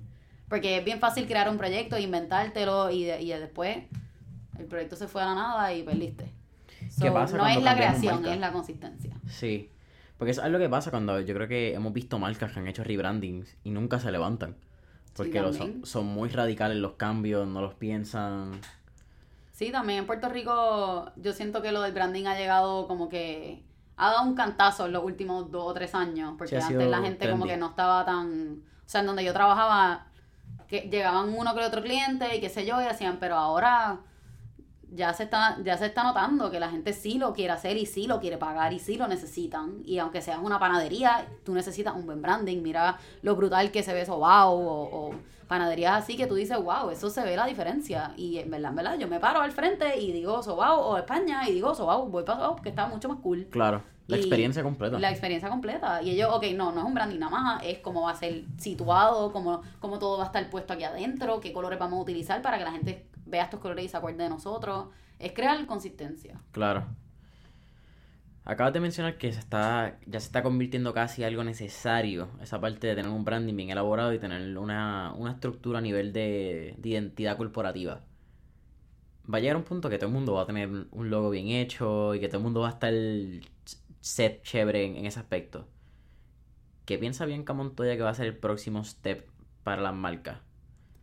[0.48, 3.78] Porque es bien fácil crear un proyecto, inventártelo y, de- y después
[4.58, 6.32] el proyecto se fue a la nada y perdiste.
[6.90, 9.16] So, ¿Qué pasa no es la creación, es la consistencia.
[9.28, 9.70] Sí.
[10.18, 12.68] Porque eso es lo que pasa cuando yo creo que hemos visto marcas que han
[12.68, 14.56] hecho rebrandings y nunca se levantan.
[15.14, 15.84] Porque los- también.
[15.84, 18.52] son muy radicales los cambios, no los piensan.
[19.52, 23.62] Sí, también en Puerto Rico yo siento que lo del branding ha llegado como que
[23.96, 27.00] ha dado un cantazo en los últimos dos o tres años, porque Sí, antes la
[27.00, 28.62] gente como que no estaba tan...
[28.84, 30.06] O sea, en donde yo trabajaba,
[30.68, 34.00] que llegaban uno que otro cliente y qué sé yo, y hacían, pero ahora
[34.92, 37.86] ya se está ya se está notando que la gente sí lo quiere hacer y
[37.86, 41.94] sí lo quiere pagar y sí lo necesitan y aunque seas una panadería tú necesitas
[41.96, 45.14] un buen branding mira lo brutal que se ve eso wow o, o
[45.48, 48.76] panaderías así que tú dices wow eso se ve la diferencia y en verdad en
[48.76, 52.24] verdad yo me paro al frente y digo Sobao o España y digo Sobao voy
[52.24, 53.82] para Sobao que está mucho más cool Claro.
[54.08, 55.00] La Y experiencia completa.
[55.00, 56.00] la experiencia completa.
[56.00, 58.44] Y ellos, ok, no, no es un branding nada más, es cómo va a ser
[58.56, 62.40] situado, cómo, cómo todo va a estar puesto aquí adentro, qué colores vamos a utilizar
[62.40, 64.88] para que la gente vea estos colores y se acuerde de nosotros.
[65.18, 66.40] Es crear consistencia.
[66.52, 66.86] Claro.
[68.44, 72.86] Acabas de mencionar que se está, ya se está convirtiendo casi algo necesario, esa parte
[72.86, 76.88] de tener un branding bien elaborado y tener una, una estructura a nivel de, de
[76.88, 78.04] identidad corporativa.
[79.28, 81.48] Va a llegar un punto que todo el mundo va a tener un logo bien
[81.48, 82.94] hecho y que todo el mundo va a estar
[84.00, 85.66] set chévere en, en ese aspecto.
[86.84, 89.28] ¿Qué piensa Bianca Montoya que va a ser el próximo step
[89.64, 90.38] para las marcas?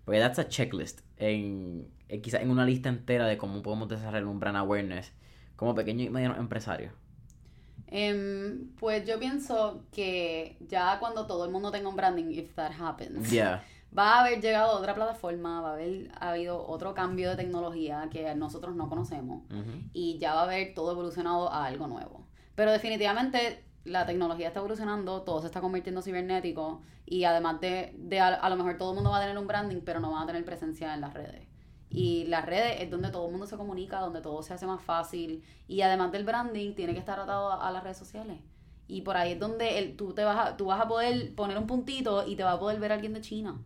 [0.05, 1.01] Porque that's a checklist.
[1.17, 5.11] En, en quizás en una lista entera de cómo podemos desarrollar un brand awareness
[5.55, 6.91] como pequeño y mediano empresario.
[7.87, 12.71] Em, pues yo pienso que ya cuando todo el mundo tenga un branding, if that
[12.79, 13.63] happens, Yeah.
[13.97, 18.07] va a haber llegado a otra plataforma, va a haber habido otro cambio de tecnología
[18.11, 19.43] que nosotros no conocemos.
[19.93, 22.27] Y ya va a haber todo evolucionado a algo nuevo.
[22.55, 28.19] Pero definitivamente la tecnología está evolucionando, todo se está convirtiendo cibernético y además de, de
[28.19, 30.21] a, a lo mejor todo el mundo va a tener un branding, pero no va
[30.21, 31.52] a tener presencia en las redes.
[31.93, 34.81] Y las redes es donde todo el mundo se comunica, donde todo se hace más
[34.81, 35.43] fácil.
[35.67, 38.39] Y además del branding, tiene que estar atado a, a las redes sociales.
[38.87, 41.57] Y por ahí es donde el, tú, te vas a, tú vas a poder poner
[41.57, 43.61] un puntito y te va a poder ver alguien de China.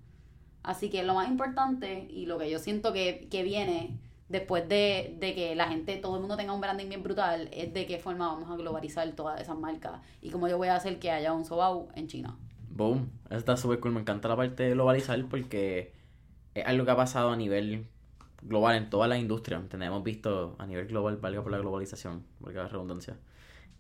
[0.62, 3.98] Así que lo más importante y lo que yo siento que, que viene
[4.30, 7.74] después de, de que la gente, todo el mundo tenga un branding bien brutal, es
[7.74, 10.02] de qué forma vamos a globalizar todas esas marcas.
[10.22, 12.38] Y cómo yo voy a hacer que haya un Sobau en China.
[12.70, 13.10] Boom.
[13.30, 13.94] Está súper cool.
[13.94, 15.94] Me encanta la parte de globalizar porque
[16.54, 17.88] es algo que ha pasado a nivel
[18.48, 19.58] global en toda la industria.
[19.58, 19.88] ¿entendés?
[19.88, 23.18] Hemos visto a nivel global, valga por la globalización, valga la redundancia.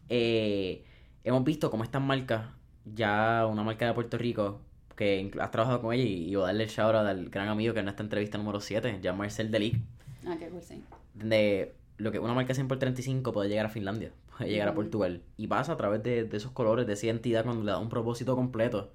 [0.09, 0.83] Eh,
[1.23, 2.47] hemos visto cómo estas marcas,
[2.85, 4.61] ya una marca de Puerto Rico,
[4.95, 7.49] que has trabajado con ella y, y voy a darle el shout out al gran
[7.49, 9.79] amigo que en esta entrevista número 7, ya Marcel Delic,
[10.25, 10.83] Ah, qué cool, sí.
[11.13, 14.71] donde lo que una marca 100 por 35 puede llegar a Finlandia, puede llegar a
[14.71, 14.81] Ujú.
[14.81, 15.21] Portugal.
[15.37, 17.89] Y pasa a través de, de esos colores, de esa identidad cuando le da un
[17.89, 18.91] propósito completo.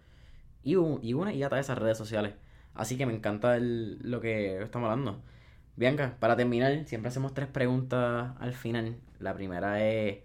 [0.65, 2.35] Y, un- y una y a través de esas redes sociales.
[2.75, 5.21] Así que me encanta el- lo que estamos hablando.
[5.77, 9.01] Bianca, para terminar, siempre hacemos tres preguntas al final.
[9.19, 10.21] La primera es,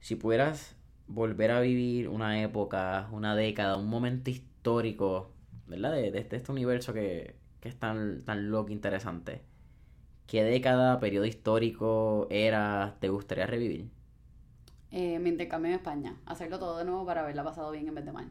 [0.00, 0.76] si pudieras
[1.08, 5.32] volver a vivir una época, una década, un momento histórico,
[5.66, 5.92] ¿verdad?
[5.92, 9.42] De, de este, este universo que, que es tan, tan loco, e interesante.
[10.26, 13.90] ¿Qué década, periodo histórico, era, te gustaría revivir?
[14.90, 16.16] Eh, mi intercambio en España.
[16.26, 18.28] Hacerlo todo de nuevo para haberla pasado bien en vez de mal.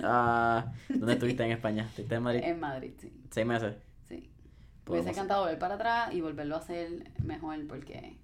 [0.00, 1.84] Ah, ¿dónde estuviste en España?
[1.84, 2.44] ¿Estuviste en Madrid?
[2.44, 3.12] en Madrid, sí.
[3.30, 3.76] ¿Seis meses?
[4.88, 8.18] Me hubiese encantado volver para atrás y volverlo a hacer mejor porque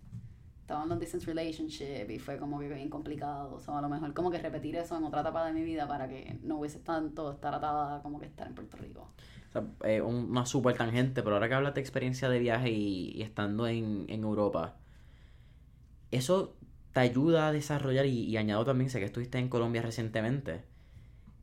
[0.61, 3.55] estaba en un distance relationship y fue como que bien complicado.
[3.55, 5.87] O sea, a lo mejor como que repetir eso en otra etapa de mi vida
[5.87, 9.09] para que no hubiese tanto estar atada como que estar en Puerto Rico.
[9.51, 12.71] O sea, eh, un- una super tangente, pero ahora que hablas de experiencia de viaje
[12.71, 14.77] y, y estando en, en Europa,
[16.11, 16.57] eso
[16.93, 20.65] te ayuda a desarrollar y, y añado también, sé que estuviste en Colombia recientemente.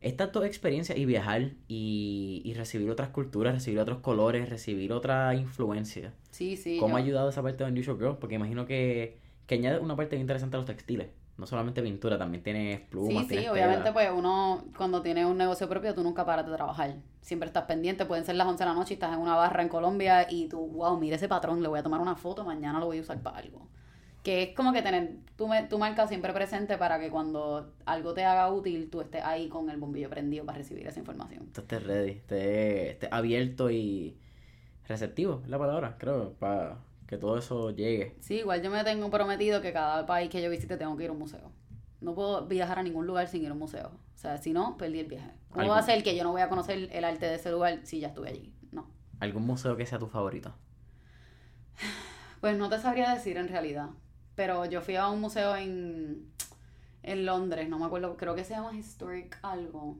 [0.02, 5.34] Estas dos experiencias y viajar y, y recibir otras culturas, recibir otros colores, recibir otra
[5.34, 6.12] influencia.
[6.30, 6.78] Sí, sí.
[6.80, 8.16] ¿Cómo ha ayudado esa parte de Unusual Girl?
[8.18, 11.08] Porque imagino que, que añade una parte bien interesante a los textiles.
[11.38, 13.92] No solamente pintura, también tienes plumas, Sí, sí, tienes obviamente tela.
[13.94, 16.96] pues uno cuando tiene un negocio propio tú nunca paras de trabajar.
[17.20, 19.62] Siempre estás pendiente, pueden ser las 11 de la noche y estás en una barra
[19.62, 22.78] en Colombia y tú, wow, mira ese patrón, le voy a tomar una foto, mañana
[22.80, 23.66] lo voy a usar para algo.
[24.22, 28.24] Que es como que tener tu, tu marca siempre presente para que cuando algo te
[28.24, 31.48] haga útil tú estés ahí con el bombillo prendido para recibir esa información.
[31.52, 34.16] Tú estés ready, estés, estés abierto y
[34.86, 38.16] receptivo, es la palabra, creo, para que todo eso llegue.
[38.20, 41.10] Sí, igual yo me tengo prometido que cada país que yo visite tengo que ir
[41.10, 41.50] a un museo.
[42.00, 43.90] No puedo viajar a ningún lugar sin ir a un museo.
[44.14, 45.30] O sea, si no, perdí el viaje.
[45.50, 47.80] ¿Cómo va a ser que yo no voy a conocer el arte de ese lugar
[47.84, 48.52] si ya estuve allí?
[48.70, 48.86] No.
[49.20, 50.54] ¿Algún museo que sea tu favorito?
[52.40, 53.90] Pues no te sabría decir en realidad.
[54.34, 56.32] Pero yo fui a un museo en,
[57.02, 59.98] en Londres, no me acuerdo, creo que se llama Historic algo.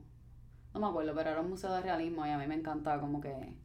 [0.73, 3.21] No me acuerdo, pero era un museo de realismo y a mí me encanta como
[3.21, 3.55] que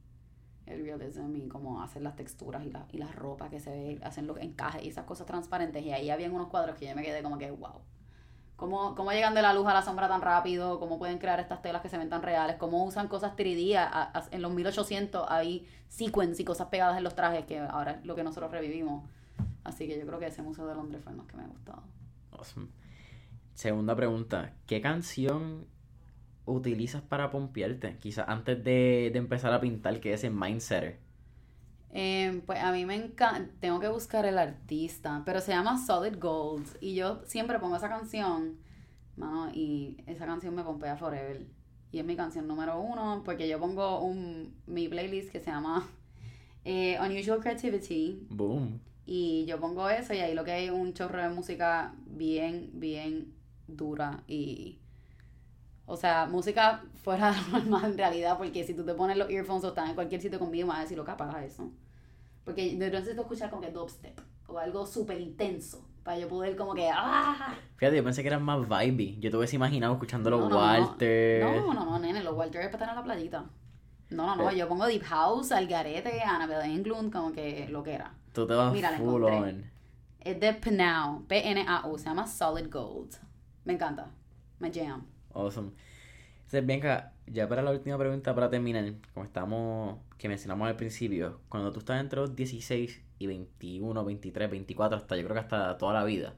[0.67, 4.01] el realism y como hacen las texturas y, la, y las ropas que se ve,
[4.05, 5.83] hacen los encajes y esas cosas transparentes.
[5.85, 7.81] Y ahí habían unos cuadros que yo me quedé como que, wow.
[8.57, 10.81] ¿Cómo, ¿Cómo llegan de la luz a la sombra tan rápido?
[10.81, 12.57] ¿Cómo pueden crear estas telas que se ven tan reales?
[12.57, 13.77] ¿Cómo usan cosas 3D?
[13.77, 13.87] A-
[14.19, 18.05] a- en los 1800 hay sequins y cosas pegadas en los trajes que ahora es
[18.05, 19.09] lo que nosotros revivimos.
[19.69, 21.47] Así que yo creo que ese museo de Londres fue el más que me ha
[21.47, 21.83] gustado.
[22.33, 22.69] Awesome.
[23.55, 25.67] Segunda pregunta, ¿qué canción
[26.47, 27.99] utilizas para pompearte?
[27.99, 30.99] Quizás antes de, de empezar a pintar, que es el Mindsetter.
[31.91, 36.19] Eh, pues a mí me encanta, tengo que buscar el artista, pero se llama Solid
[36.19, 38.59] Gold y yo siempre pongo esa canción,
[39.17, 41.47] mano, y esa canción me pompea forever.
[41.91, 45.89] Y es mi canción número uno porque yo pongo un, mi playlist que se llama
[46.65, 48.81] eh, Unusual Creativity Boom.
[49.11, 52.69] Y yo pongo eso y ahí lo que hay es un chorro de música bien,
[52.75, 53.33] bien
[53.67, 54.79] dura y...
[55.87, 59.65] O sea, música fuera de normal en realidad, porque si tú te pones los earphones
[59.65, 61.71] o estás en cualquier sitio conmigo, me vas a decir, loca, apaga eso.
[62.45, 66.57] Porque de repente tú escuchas como que dubstep o algo súper intenso, para yo poder
[66.57, 67.55] como que, ¡ah!
[67.77, 69.19] Fíjate, yo pensé que eran más vibey.
[69.21, 70.61] Yo te hubiese imaginado escuchando los No, no, no.
[70.61, 71.45] Walter.
[71.45, 73.45] No, no, no, nene, los Walter es para estar en la playita.
[74.11, 74.57] No, no, no, Eh.
[74.57, 78.15] yo pongo Deep House, Algarete, Annabelle Englund, como que lo que era.
[78.39, 79.65] Tú te vas Mira, full on.
[80.21, 83.17] Es de Pnau, P-N-A-U, se llama Solid Gold.
[83.65, 84.13] Me encanta,
[84.61, 85.05] my jam.
[85.35, 85.73] Awesome.
[86.37, 91.41] Entonces, Bianca, ya para la última pregunta para terminar, como estamos, que mencionamos al principio,
[91.49, 95.77] cuando tú estás entre los 16 y 21, 23, 24, hasta yo creo que hasta
[95.77, 96.37] toda la vida,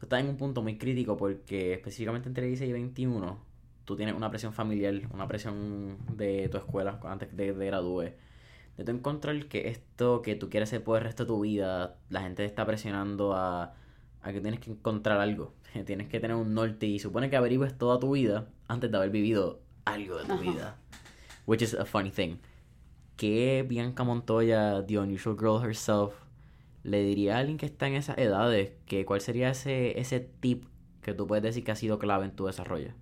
[0.00, 3.38] tú estás en un punto muy crítico porque específicamente entre 16 y 21,
[3.84, 8.14] tú tienes una presión familiar, una presión de tu escuela antes de, de gradúes,
[8.76, 11.96] de tu encontrar que esto que tú quieres ser por el resto de tu vida,
[12.10, 13.74] la gente te está presionando a,
[14.22, 15.54] a que tienes que encontrar algo.
[15.86, 19.10] Tienes que tener un norte y supone que averigües toda tu vida antes de haber
[19.10, 20.42] vivido algo de tu Ajá.
[20.42, 20.76] vida.
[21.46, 22.36] Which is a funny thing.
[23.16, 26.14] ¿Qué Bianca Montoya, the unusual girl herself,
[26.82, 28.72] le diría a alguien que está en esas edades?
[28.86, 30.64] Que, ¿Cuál sería ese, ese tip
[31.02, 32.92] que tú puedes decir que ha sido clave en tu desarrollo?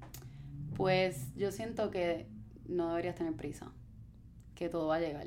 [0.76, 2.26] Pues yo siento que
[2.68, 3.72] no deberías tener prisa,
[4.54, 5.26] que todo va a llegar,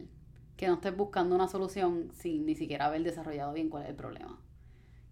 [0.58, 3.96] que no estés buscando una solución sin ni siquiera haber desarrollado bien cuál es el
[3.96, 4.40] problema.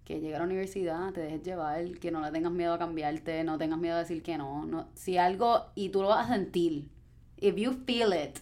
[0.04, 3.44] Que llegue a la universidad, te dejes llevar, que no le tengas miedo a cambiarte,
[3.44, 4.66] no tengas miedo a decir que no.
[4.66, 6.90] no si algo, y tú lo vas a sentir,
[7.38, 8.40] if you feel it,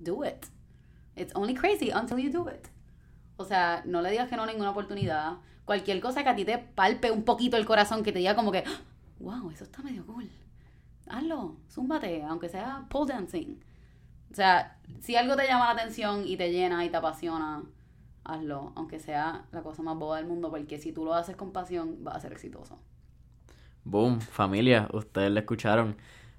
[0.00, 0.46] do it.
[1.16, 2.68] It's only crazy until you do it.
[3.36, 5.38] O sea, no le digas que no a ninguna oportunidad.
[5.64, 8.52] Cualquier cosa que a ti te palpe un poquito el corazón, que te diga como
[8.52, 8.64] que,
[9.20, 10.28] wow, eso está medio cool
[11.08, 13.60] hazlo, zúmbate, aunque sea pole dancing.
[14.34, 17.62] O sea, si algo te llama la atención y te llena y te apasiona,
[18.24, 21.52] hazlo, aunque sea la cosa más boba del mundo, porque si tú lo haces con
[21.52, 22.76] pasión, vas a ser exitoso.
[23.84, 25.96] Boom, familia, ustedes lo escucharon.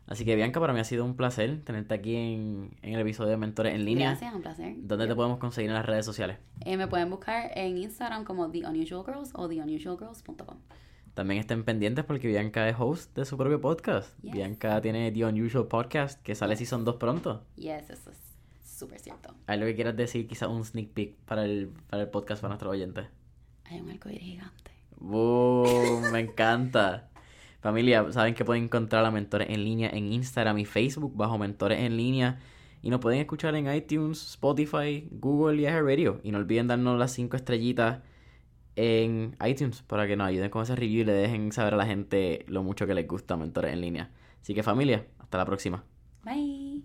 [0.08, 3.30] Así que Bianca, para mí ha sido un placer tenerte aquí en, en el episodio
[3.30, 4.10] de Mentores en línea.
[4.10, 4.76] Gracias, un placer.
[4.80, 6.38] ¿Dónde te podemos conseguir en las redes sociales?
[6.66, 10.58] Eh, me pueden buscar en Instagram como The Unusual Girls o TheUnusualGirls.com.
[11.16, 14.14] También estén pendientes porque Bianca es host de su propio podcast.
[14.22, 14.34] Yes.
[14.34, 17.42] Bianca tiene The Unusual Podcast, que sale Season 2 pronto.
[17.56, 18.20] Yes, eso es
[18.62, 19.34] súper cierto.
[19.48, 20.28] ¿Hay algo que quieras decir?
[20.28, 23.06] Quizás un sneak peek para el, para el podcast para nuestros oyentes.
[23.64, 24.72] Hay un arcoíris gigante.
[24.98, 26.12] ¡Boom!
[26.12, 27.08] Me encanta.
[27.62, 31.80] Familia, saben que pueden encontrar a Mentores en línea en Instagram y Facebook bajo Mentores
[31.80, 32.40] en línea.
[32.82, 36.20] Y nos pueden escuchar en iTunes, Spotify, Google y Radio.
[36.24, 38.02] Y no olviden darnos las 5 estrellitas
[38.76, 41.86] en iTunes para que nos ayuden con ese review y le dejen saber a la
[41.86, 44.12] gente lo mucho que les gusta Mentores en línea.
[44.42, 45.84] Así que familia, hasta la próxima.
[46.24, 46.85] Bye.